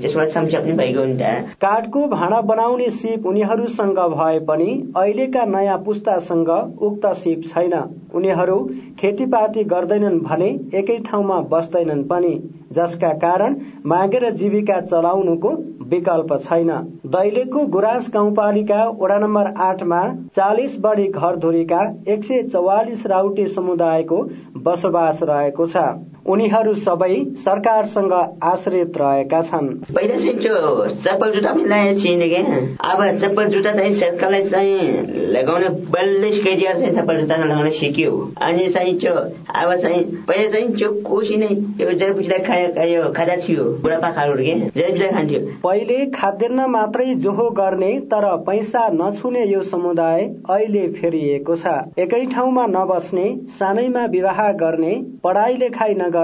त्यसमा 0.00 0.24
समस्या 0.28 0.60
पनि 0.60 0.72
भइगयो 0.74 1.04
नि 1.04 1.14
त 1.14 1.56
काठको 1.60 2.06
भाँडा 2.08 2.40
बनाउने 2.48 2.88
सिप 2.92 3.26
उनीहरूसँग 3.26 4.00
भए 4.12 4.38
पनि 4.48 4.68
अहिलेका 4.96 5.44
नयाँ 5.48 5.78
पुस्तासँग 5.84 6.50
उक्त 6.82 7.06
सिप 7.16 7.48
छैन 7.48 7.74
उनीहरू 8.14 8.58
खेतीपाती 9.00 9.64
गर्दैनन् 9.66 10.20
भने 10.22 10.50
एकै 10.74 10.98
ठाउँमा 11.04 11.40
बस्दैनन् 11.50 12.04
पनि 12.06 12.34
जसका 12.72 13.12
कारण 13.18 13.56
मागेर 13.86 14.30
जीविका 14.34 14.80
चलाउनुको 14.82 15.50
विकल्प 15.90 16.36
छैन 16.40 16.70
दैलेखको 17.06 17.64
गुराँस 17.68 18.10
गाउँपालिका 18.14 18.82
वडा 18.98 19.18
नम्बर 19.18 19.46
आठमा 19.62 20.02
चालिस 20.34 20.76
बढी 20.80 21.06
घरधुरीका 21.08 21.80
एक 22.08 22.24
सय 22.24 22.42
चौवालिस 22.44 23.06
राउटे 23.06 23.46
समुदायको 23.54 24.22
बसोबास 24.62 25.22
रहेको 25.24 25.66
छ। 25.66 25.84
उनीहरू 26.26 26.72
सबै 26.76 27.14
सरकारसँग 27.44 28.12
आश्रित 28.44 28.96
रहेका 28.98 29.40
छन्। 29.42 29.68
पहिला 29.94 30.16
चाहिँ 30.16 30.36
त्यो 30.38 30.54
चप्पल 30.86 31.32
जुत्ता 31.32 31.52
पनि 31.52 31.64
लगाएर 31.64 31.98
चिने 31.98 32.28
क्या। 32.28 32.42
अब 32.90 33.02
चप्पल 33.18 33.48
जुत्ता 33.50 33.72
चाहिँ 33.72 33.92
सरकारलाई 33.94 34.48
चाहिँ 34.48 35.06
लगाउने 35.34 35.68
बल्ल 35.90 36.30
सिकाइदिएर 36.32 36.74
चाहिँ 36.80 36.94
चप्पल 36.96 37.20
जुत्ता 37.20 37.36
लगाउन 37.44 37.70
सिक्यो। 37.70 38.12
अनि 38.42 38.68
चाहिँ 38.68 38.98
त्यो 39.00 39.14
अब 39.14 39.74
चाहिँ 39.76 40.02
पहिला 40.28 40.50
चाहिँ 40.50 40.74
त्यो 40.76 40.90
कोसी 41.08 41.36
नै 41.36 41.48
यो 41.80 41.90
जडीबुटी 41.92 42.38
खायो 42.44 43.02
खाँदा 43.12 43.36
थियो 43.46 43.64
बुढापाकाहरू 43.82 44.34
के 44.34 44.54
जडीबुटी 44.70 45.08
खान्थ्यो। 45.08 45.40
पहिले 45.62 45.98
खाद्यान्न 46.10 46.68
मात्रै 46.70 47.14
जोहो 47.24 47.48
गर्ने 47.58 47.92
तर 48.12 48.26
पैसा 48.46 48.86
नछुने 48.92 49.44
यो 49.46 49.60
समुदाय 49.70 50.22
अहिले 50.50 50.86
फेरिएको 50.92 51.56
छ। 51.56 51.74
एकै 51.98 52.24
ठाउँमा 52.34 52.66
नबस्ने 52.68 53.26
सानैमा 53.50 54.04
विवाह 54.10 54.40
गर्ने 54.62 54.94
पढाइ 55.24 55.56
लेखाइ 55.56 55.94
नगर्ने 55.94 56.18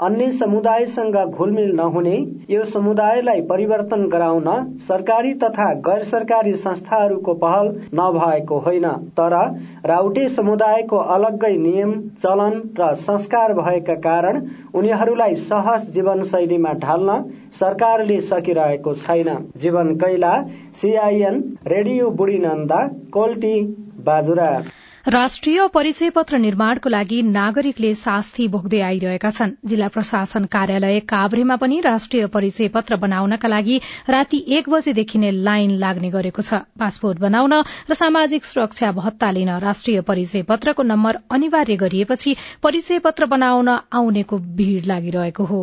अन्य 0.00 0.30
समुदायसँग 0.32 1.16
घुलमिल 1.16 1.72
नहुने 1.76 2.14
यो 2.50 2.62
समुदायलाई 2.66 3.40
परिवर्तन 3.40 4.06
गराउन 4.08 4.46
सरकारी 4.80 5.32
तथा 5.34 5.66
गैर 5.80 6.02
सरकारी 6.04 6.52
संस्थाहरूको 6.54 7.34
पहल 7.34 7.68
नभएको 7.94 8.58
होइन। 8.58 8.86
तर 9.18 9.36
राउटे 9.86 10.28
समुदायको 10.30 10.96
अलग्गै 11.16 11.52
नियम 11.58 11.92
चलन 12.22 12.60
र 12.80 12.94
संस्कार 12.96 13.54
भएका 13.54 13.94
कारण 14.00 14.42
उनीहरूलाई 14.74 15.34
सहज 15.44 15.88
जीवनशैलीमा 15.90 16.72
ढाल्न 16.80 17.20
सरकारले 17.54 18.20
सकिरहेको 18.24 18.94
छैन। 18.96 19.36
जीवन 19.56 19.94
कैला 19.96 20.34
सीआईएन 20.74 21.42
रेडियो 21.68 22.10
बुढी 22.12 22.38
नन्दा 22.38 22.86
कोल्टी 23.12 23.56
बाजुरा। 24.04 24.52
राष्ट्रिय 25.08 25.66
परिचय 25.74 26.10
पत्र 26.10 26.38
निर्माणको 26.38 26.88
लागि 26.88 27.20
नागरिकले 27.22 27.94
शास्ति 27.94 28.48
भोग्दै 28.48 28.80
आइरहेका 28.80 29.30
छन्। 29.30 29.54
जिल्ला 29.64 29.88
प्रशासन 29.88 30.44
कार्यालय 30.44 31.00
काभ्रेमा 31.08 31.56
पनि 31.56 31.80
राष्ट्रिय 31.80 32.26
परिचय 32.26 32.68
पत्र 32.68 32.96
बनाउनका 32.96 33.48
लागि 33.48 33.80
राति 34.08 34.44
एक 34.58 34.68
बजेदेखि 34.68 35.18
नै 35.18 35.30
लाइन 35.40 35.70
लाग्ने 35.80 36.10
गरेको 36.10 36.42
छ। 36.42 36.60
पासपोर्ट 36.76 37.18
बनाउन 37.18 37.52
र 37.90 37.94
सामाजिक 37.96 38.44
सुरक्षा 38.44 38.92
भत्ता 38.92 39.30
लिन 39.32 39.56
राष्ट्रिय 39.58 40.00
परिचय 40.04 40.42
पत्रको 40.44 40.82
नम्बर 40.84 41.18
अनिवार्य 41.32 41.76
गरिएपछि 41.76 42.36
परिचय 42.62 42.98
पत्र 43.00 43.26
बनाउन 43.26 43.68
आउनेको 43.68 44.38
भीड़ 44.38 44.84
लागिरहेको 44.86 45.44
हो। 45.44 45.62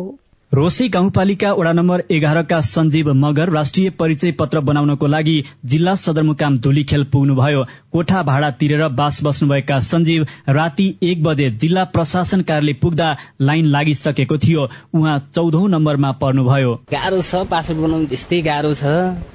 रोसी 0.52 0.88
गाउँपालिका 0.88 1.52
वडा 1.52 1.72
नम्बर 1.72 2.02
एघारका 2.10 2.60
सञ्जीव 2.60 3.12
मगर 3.14 3.50
राष्ट्रिय 3.50 3.90
परिचय 3.90 4.30
पत्र 4.32 4.60
बनाउनको 4.60 5.06
लागि 5.06 5.44
जिल्ला 5.64 5.94
सदरमुकाम 5.94 6.58
धुलीखेल 6.58 7.04
पुग्नुभयो। 7.04 7.64
कोठा 7.92 8.22
भाडा 8.22 8.50
तिरेर 8.50 8.86
बास 8.96 9.22
बस्नुभएका 9.24 9.78
सञ्जीव 9.80 10.26
राति 10.48 10.88
एक 11.02 11.22
बजे 11.22 11.50
जिल्ला 11.60 11.84
प्रशासन 11.92 12.42
कार्यालय 12.42 12.72
पुग्दा 12.82 13.16
लाइन 13.40 13.66
लागिसकेको 13.66 14.38
थियो। 14.38 14.68
उहाँ 14.94 15.18
चौधौं 15.34 15.68
नम्बरमा 15.68 16.12
पर्नुभयो। 16.16 16.74
गाह्रो 16.92 17.22
छ 17.22 17.46
पासपोर्ट 17.46 17.80
बनाउनु 17.80 18.06
त्यस्तै 18.08 18.40
गाह्रो 18.42 18.74
छ। 18.74 18.84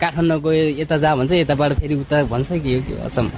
काठमाडौँ 0.02 0.42
गयो 0.42 0.70
यता 0.82 0.98
जा 0.98 1.16
भन्छ 1.16 1.32
यताबाट 1.34 1.80
फेरि 1.80 1.96
उता 1.96 2.24
भन्छ 2.26 2.52
कि 2.52 2.76
अचम्म? 3.06 3.30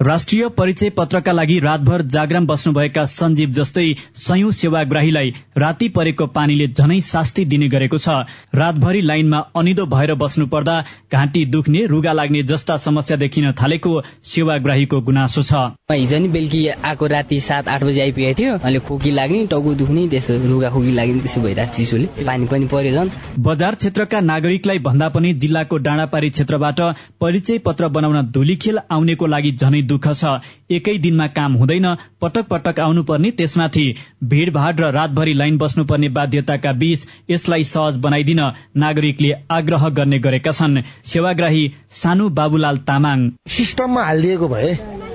राष्ट्रिय 0.00 0.48
परिचय 0.48 0.90
पत्रका 0.90 1.32
लागि 1.32 1.58
रातभर 1.60 2.02
जागराम 2.12 2.46
बस्नुभएका 2.46 3.04
सञ्जीव 3.06 3.50
जस्तै 3.52 3.84
सयौं 4.18 4.50
सेवाग्राहीलाई 4.50 5.30
राति 5.58 5.88
परेको 5.88 6.26
पानीले 6.28 6.66
झनै 6.68 7.00
शास्ति 7.00 7.44
दिने 7.44 7.68
गरेको 7.68 7.98
छ। 7.98 8.08
रातभरि 8.54 9.00
लाइनमा 9.00 9.38
अनिदो 9.56 9.84
भएर 9.86 10.14
बस्नु 10.14 10.46
पर्दा 10.46 10.74
घाँटी 11.12 11.44
दुख्ने 11.46 11.84
रुगा 11.86 12.12
लाग्ने 12.12 12.42
जस्ता 12.42 12.76
समस्या 12.76 13.16
देखिन 13.16 13.52
थालेको 13.52 13.92
सेवाग्राहीको 14.24 15.00
गुनासो 15.00 15.42
छ। 15.42 15.62
हिजो 15.92 16.18
नि 16.18 16.28
बेलुकी 16.28 16.66
आएको 16.68 17.06
राति 17.06 17.40
सात 17.40 17.68
आठ 17.68 17.84
बजी 17.84 18.00
आइपुगेको 18.00 18.42
थियो। 18.42 18.54
अहिले 18.54 18.78
खोकी 18.80 19.10
लाग्ने 19.12 19.46
टाउको 19.46 19.74
दुख्ने 19.76 20.08
त्यसो 20.08 20.38
रुगा 20.48 20.70
खोकी 20.70 20.92
लाग्ने 20.92 21.20
त्यसो 21.20 21.40
भइरहेको 21.40 21.74
चिसोले। 21.76 22.06
पानी 22.26 22.46
पनि 22.50 22.66
पर्यो 22.74 22.92
झन् 22.98 23.14
बजार 23.46 23.74
क्षेत्रका 23.76 24.20
नागरिकलाई 24.26 24.78
भन्दा 24.90 25.08
पनि 25.14 25.32
जिल्लाको 25.38 25.76
डाँडापारी 25.86 26.30
क्षेत्रबाट 26.34 26.80
परिचय 27.20 27.58
पत्र 27.64 27.88
बनाउन 27.94 28.22
धुलीखेल 28.34 28.78
आउनेको 28.90 29.26
लागि 29.26 29.52
झनै 29.54 29.82
दुःख 29.84 30.08
छ। 30.12 30.32
एकै 30.70 30.96
दिनमा 30.98 31.26
काम 31.32 31.54
हुँदैन। 31.54 31.86
पटक 32.20 32.48
पटक 32.48 32.80
आउनुपर्ने 32.80 33.30
त्यसमाथि। 33.32 33.86
भीड़भाड़ 34.24 34.74
र 34.76 34.90
रातभरि 34.92 35.34
लाइन 35.34 35.58
बस्नुपर्ने 35.58 36.08
बाध्यताका 36.10 36.72
बीच 36.74 37.06
यसलाई 37.30 37.64
सहज 37.64 37.96
बनाइदिन 37.98 38.40
नागरिकले 38.76 39.32
आग्रह 39.50 39.88
गर्ने 39.90 40.18
गरेका 40.20 40.52
छन्। 40.52 40.82
सेवाग्राही 41.06 41.64
सानु 41.92 42.28
बाबुलाल 42.32 42.78
तामाङ। 42.88 43.28
सिस्टममा 43.48 44.04
हालिदिएको 44.04 44.48
भए 44.48 44.72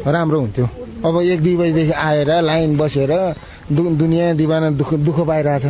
राम्रो 0.08 0.39
हुन्थ्यो। 0.39 0.65
अब 1.05 1.21
एक 1.23 1.43
दुई 1.43 1.55
बजीदेखि 1.58 1.91
आएर 2.03 2.32
लाइन 2.43 2.77
बसेर 2.77 3.12
दुनियाँ 3.71 4.36
दिवाना 4.36 4.69
दुःख 4.71 4.93
दुःख 5.01 5.19
पाइरहेछ। 5.27 5.65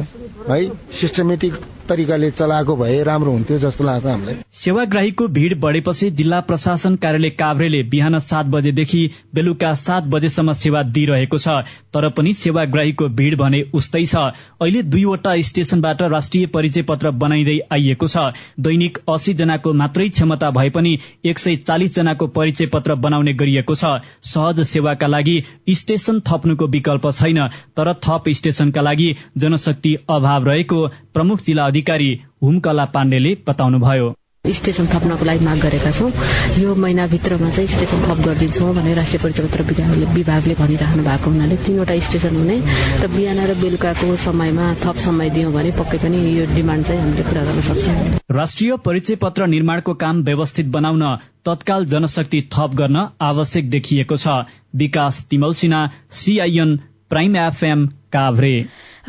है 0.49 0.59
सिस्टमेटिक 1.01 1.53
तरिकाले 1.89 2.29
चलाएको 2.33 2.75
भए 2.75 3.03
राम्रो 3.03 3.31
हुन्थ्यो 3.31 3.57
जस्तो 3.59 3.83
लाग्छ 3.83 4.05
हामीलाई। 4.05 4.35
सेवाग्राहीको 4.55 5.27
भीड़ 5.29 5.53
बढेपछि 5.59 6.09
जिल्ला 6.13 6.39
प्रशासन 6.41 6.95
कार्यालय 6.97 7.29
काभ्रेले 7.35 7.81
बिहान 7.89 8.19
सात 8.21 8.45
बजेदेखि 8.47 9.01
बेलुका 9.35 9.73
सात 9.77 10.07
बजेसम्म 10.07 10.53
सेवा 10.55 10.83
दिइरहेको 10.89 11.37
छ 11.39 11.57
तर 11.93 12.09
पनि 12.11 12.33
सेवाग्राहीको 12.35 13.07
भीड़ 13.11 13.35
भने 13.35 13.61
उस्तै 13.73 14.03
छ। 14.05 14.15
अहिले 14.61 14.83
दुईवटा 14.85 15.35
स्टेशनबाट 15.43 16.01
राष्ट्रिय 16.09 16.45
परिचय 16.49 16.81
पत्र 16.83 17.11
बनाइँदै 17.19 17.57
आइएको 17.71 18.07
छ। 18.07 18.25
दैनिक 18.59 18.97
अस्सी 19.09 19.33
जनाको 19.35 19.73
मात्रै 19.75 20.07
क्षमता 20.09 20.51
भए 20.51 20.69
पनि 20.69 20.97
एक 21.25 21.39
सय 21.39 21.55
चालिस 21.63 21.95
जनाको 21.95 22.27
परिचय 22.29 22.65
पत्र 22.67 22.95
बनाउने 22.97 23.33
गरिएको 23.35 23.75
छ। 23.75 23.93
सहज 24.25 24.61
सेवाका 24.67 25.07
लागि 25.07 25.37
स्टेशन 25.75 26.19
थप्नुको 26.27 26.67
विकल्प 26.69 27.09
छैन 27.13 27.41
तर 27.77 27.93
थप 28.05 28.29
स्टेशनका 28.35 28.81
लागि 28.81 29.09
जनशक्ति 29.37 29.95
अभाव 30.09 30.45
रहेको 30.45 30.85
प्रमुख 31.13 31.41
जिल्ला 31.43 31.67
अधिकारी 31.79 32.11
हुमकला 32.43 32.85
पाण्डेले 32.93 33.31
बताउनुभयो। 33.47 34.07
स्टेशन 34.45 34.85
थप्नको 34.87 35.25
लागि 35.25 35.45
माग 35.45 35.59
गरेका 35.59 35.91
छौँ। 35.91 36.11
यो 36.59 36.75
महिनाभित्रमा 36.75 37.49
चाहिँ 37.49 37.67
स्टेसन 37.67 37.99
थप 38.03 38.19
गरिदिन्छौँ 38.25 38.73
भनेर 38.75 38.95
राष्ट्रिय 38.97 39.21
परिचय 39.23 39.43
पत्र 39.43 39.63
विभागले 39.63 40.05
विभागले 40.15 40.53
भनिराख्नु 40.55 41.03
भएको 41.03 41.29
हुनाले 41.29 41.55
तीनवटा 41.63 41.99
स्टेशन 41.99 42.35
हुने 42.35 42.57
र 42.99 43.07
बिहान 43.07 43.39
र 43.45 43.53
बेलुकाको 43.61 44.15
समयमा 44.17 44.65
थप 44.83 44.97
समय 44.97 45.29
दियौँ 45.29 45.51
भने 45.53 45.71
पक्कै 45.71 45.97
पनि 46.03 46.17
यो 46.39 46.45
डिमान्ड 46.55 46.85
चाहिँ 46.85 47.01
हामीले 47.01 47.23
पूरा 47.23 47.43
गर्न 47.43 47.61
सक्छौँ। 47.61 48.19
राष्ट्रिय 48.31 48.75
परिचय 48.79 49.15
पत्र 49.15 49.47
निर्माणको 49.47 49.93
काम 49.95 50.23
व्यवस्थित 50.23 50.67
बनाउन 50.71 51.03
तत्काल 51.45 51.85
जनशक्ति 51.85 52.41
थप 52.53 52.75
गर्न 52.75 53.07
आवश्यक 53.21 53.69
देखिएको 53.69 54.17
छ। 54.17 54.43
Bikash 54.75 55.25
Timalsina 55.55 55.89
CIN 56.15 56.77
prime 57.09 57.35
FM 57.37 57.85
Kavre. 58.13 58.55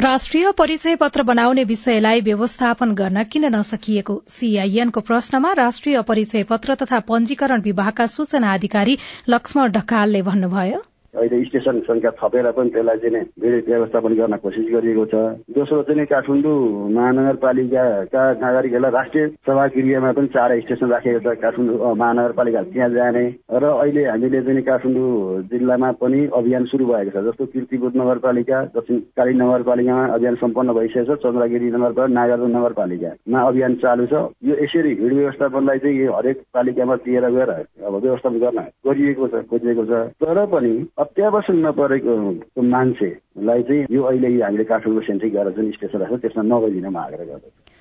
राष्ट्रिय 0.00 0.50
परिचय 0.52 0.94
पत्र 0.96 1.22
बनाउने 1.22 1.62
विषयलाई 1.64 2.20
व्यवस्थापन 2.20 2.92
गर्न 2.94 3.24
किन 3.24 3.44
नसकिएको? 3.54 4.14
सीआईएनको 4.28 5.00
प्रश्नमा 5.00 5.52
राष्ट्रिय 5.52 6.00
परिचय 6.02 6.42
पत्र 6.42 6.74
तथा 6.74 7.00
पञ्जीकरण 7.00 7.60
विभागका 7.60 8.06
सूचना 8.06 8.54
अधिकारी 8.54 8.96
लक्ष्मण 9.28 9.72
ढकालले 9.72 10.22
भन्नुभयो। 10.22 10.80
अहिले 11.14 11.44
स्टेशन 11.44 11.78
संख्या 11.86 12.10
थपेर 12.18 12.50
पनि 12.56 12.70
त्यसलाई 12.70 12.98
चाहिँ 13.02 13.60
व्यवस्थापन 13.66 14.14
गर्न 14.14 14.36
कोसिस 14.42 14.66
गरिएको 14.72 15.04
छ। 15.10 15.14
दोस्रो 15.50 15.82
चाहिँ 15.82 16.06
काठमाडौँ 16.06 16.58
महानगरपालिकाका 16.94 18.22
नागरिकहरूलाई 18.40 18.92
राष्ट्रिय 18.92 19.26
सभा 19.46 19.66
गृहमा 19.74 20.12
पनि 20.12 20.26
चार 20.30 20.50
स्टेसन 20.60 20.90
राखेको 20.90 21.20
छ 21.20 21.34
काठमाडौँ 21.42 21.94
महानगरपालिका 21.94 22.62
त्यहाँ 22.70 22.90
जाने। 22.90 23.24
र 23.52 23.64
अहिले 23.64 24.04
हामीले 24.06 24.40
चाहिँ 24.42 24.62
काठमाडौँ 24.62 25.42
जिल्लामा 25.50 25.90
पनि 25.98 26.20
अभियान 26.30 26.64
सुरु 26.70 26.86
भएको 26.86 27.10
छ 27.10 27.24
जस्तो 27.26 27.46
किर्तिपुर 27.52 27.92
नगरपालिका 27.96 28.58
दक्षिणकाली 28.76 29.34
नगरपालिकामा 29.34 30.04
अभियान 30.14 30.34
सम्पन्न 30.42 30.72
भइसकेको 30.78 31.16
छ 31.16 31.22
चन्द्रगिरी 31.26 31.70
नगरपालिका 31.70 32.14
नागार्जुन 32.14 32.56
नगरपालिकामा 32.56 33.40
अभियान 33.50 33.74
चालु 33.82 34.06
छ। 34.06 34.14
यो 34.46 34.54
यसरी 34.62 34.94
हिड 35.00 35.12
व्यवस्थापनलाई 35.12 35.78
चाहिँ 35.78 36.06
हरेक 36.16 36.38
पालिकामा 36.54 36.96
दिएर 37.02 37.28
गएर 37.30 37.50
अब 37.50 37.94
व्यवस्थापन 37.98 38.38
गर्न 38.38 38.60
गरिएको 38.86 39.28
छ 39.28 39.44
खोजिएको 39.50 39.84
छ। 39.90 40.02
तर 40.22 40.44
पनि 40.54 40.72
अत्यावश्यक 41.00 41.56
नपरेको 41.56 42.62
मान्छेलाई 42.62 43.62
चाहिँ 43.62 43.86
यो 43.90 44.02
अहिले 44.04 44.28
हामीले 44.42 44.64
काठमाडौँ 44.70 45.06
सेन्ट्रिक 45.08 45.32
गरेर 45.32 45.52
जुन 45.56 45.70
स्टेसन 45.72 45.98
राख्छ 45.98 46.20
त्यसमा 46.22 46.42
नगइदिन 46.44 46.86
म 46.92 46.96
आग्रह 46.96 47.24
गर्दछु। 47.24 47.79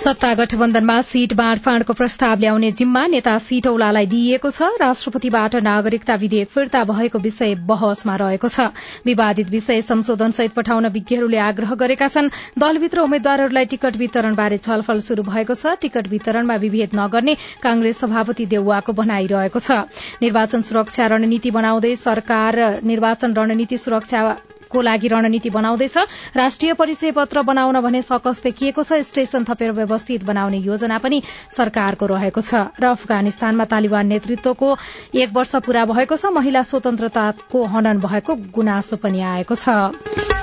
सत्ता 0.00 0.32
गठबन्धनमा 0.34 1.00
सीट 1.02 1.32
बाँडफाँडको 1.36 1.92
प्रस्ताव 1.92 2.38
ल्याउने 2.40 2.70
जिम्मा 2.72 3.00
नेता 3.06 3.36
सीटौलालाई 3.38 4.06
दिइएको 4.06 4.50
छ। 4.50 4.68
राष्ट्रपतिबाट 4.80 5.56
नागरिकता 5.56 6.14
विधेयक 6.14 6.48
फिर्ता 6.48 6.84
भएको 6.84 7.18
विषय 7.18 7.54
बहसमा 7.68 8.14
रहेको 8.16 8.48
छ। 8.48 8.72
विवादित 9.04 9.50
विषय 9.50 9.80
संशोधन 9.82 10.30
सहित 10.30 10.52
पठाउन 10.52 10.86
विज्ञहरूले 10.88 11.38
आग्रह 11.38 11.74
गरेका 11.74 12.08
छन्। 12.08 12.30
दलभित्र 12.58 13.00
उम्मेद्वारहरूलाई 13.00 13.64
टिकट 13.66 13.96
वितरणबारे 13.96 14.58
छलफल 14.58 15.00
शुरू 15.00 15.22
भएको 15.22 15.54
छ। 15.54 15.76
टिकट 15.80 16.08
वितरणमा 16.08 16.56
विभेद 16.56 16.96
नगर्ने 16.96 17.34
कांग्रेस 17.62 18.00
सभापति 18.00 18.46
देउवाको 18.46 18.92
भनाइरहेको 18.92 19.60
छ। 19.60 19.84
निर्वाचन 20.22 20.62
सुरक्षा 20.62 21.06
रणनीति 21.12 21.50
बनाउँदै 21.50 21.94
सरकार 21.98 22.80
निर्वाचन 22.84 23.34
रणनीति 23.34 23.78
सुरक्षा 23.78 24.24
को 24.70 24.80
लागि 24.80 25.08
रणनीति 25.08 25.50
बनाउँदैछ। 25.50 25.96
राष्ट्रिय 26.36 26.72
परिचय 26.74 27.10
पत्र 27.12 27.42
बनाउन 27.42 27.80
भने 27.80 28.02
सकस 28.02 28.42
देखिएको 28.42 28.82
छ। 28.82 29.02
स्टेशन 29.04 29.44
थपेर 29.44 29.72
व्यवस्थित 29.72 30.24
बनाउने 30.24 30.58
योजना 30.60 30.98
पनि 30.98 31.22
सरकारको 31.50 32.06
रहेको 32.06 32.40
छ। 32.40 32.54
र 32.80 32.84
अफगानिस्तानमा 32.90 33.64
तालिबान 33.66 34.06
नेतृत्वको 34.06 34.68
एक 35.16 35.28
वर्ष 35.32 35.56
पूरा 35.66 35.84
भएको 35.86 36.16
छ। 36.16 36.32
महिला 36.32 36.62
स्वतन्त्रताको 36.64 37.64
हनन 37.66 37.98
भएको 38.00 38.34
गुनासो 38.50 38.96
पनि 38.96 39.20
आएको 39.20 39.54
छ। 39.54 39.68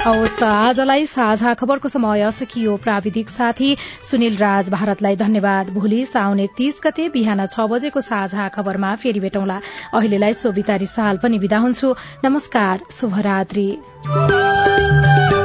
आजलाई 0.07 1.05
साझा 1.05 1.53
खबरको 1.53 1.87
समय 1.89 2.31
सकियो। 2.31 2.75
प्राविधिक 2.77 3.29
साथी 3.29 3.75
सुनिल 4.03 4.37
राज 4.37 4.69
भारतलाई 4.69 5.15
धन्यवाद। 5.15 5.69
भोलि 5.69 6.05
साउन 6.05 6.39
एकतीस 6.39 6.79
गते 6.83 7.09
बिहान 7.09 7.45
छ 7.45 7.67
बजेको 7.67 8.01
साझा 8.01 8.47
खबरमा 8.49 8.95
फेरि 8.95 9.19
भेटौँला। 9.19 9.59
अहिलेलाई 9.93 10.33
सोभितारी 10.35 10.85
साल 10.87 11.17
पनि 11.17 11.37
विदा 11.37 11.57
हुन्छु। 11.57 11.95
नमस्कार। 12.25 12.87
शुभरात्री। 12.91 13.67
Thank 14.03 15.31
you. 15.31 15.36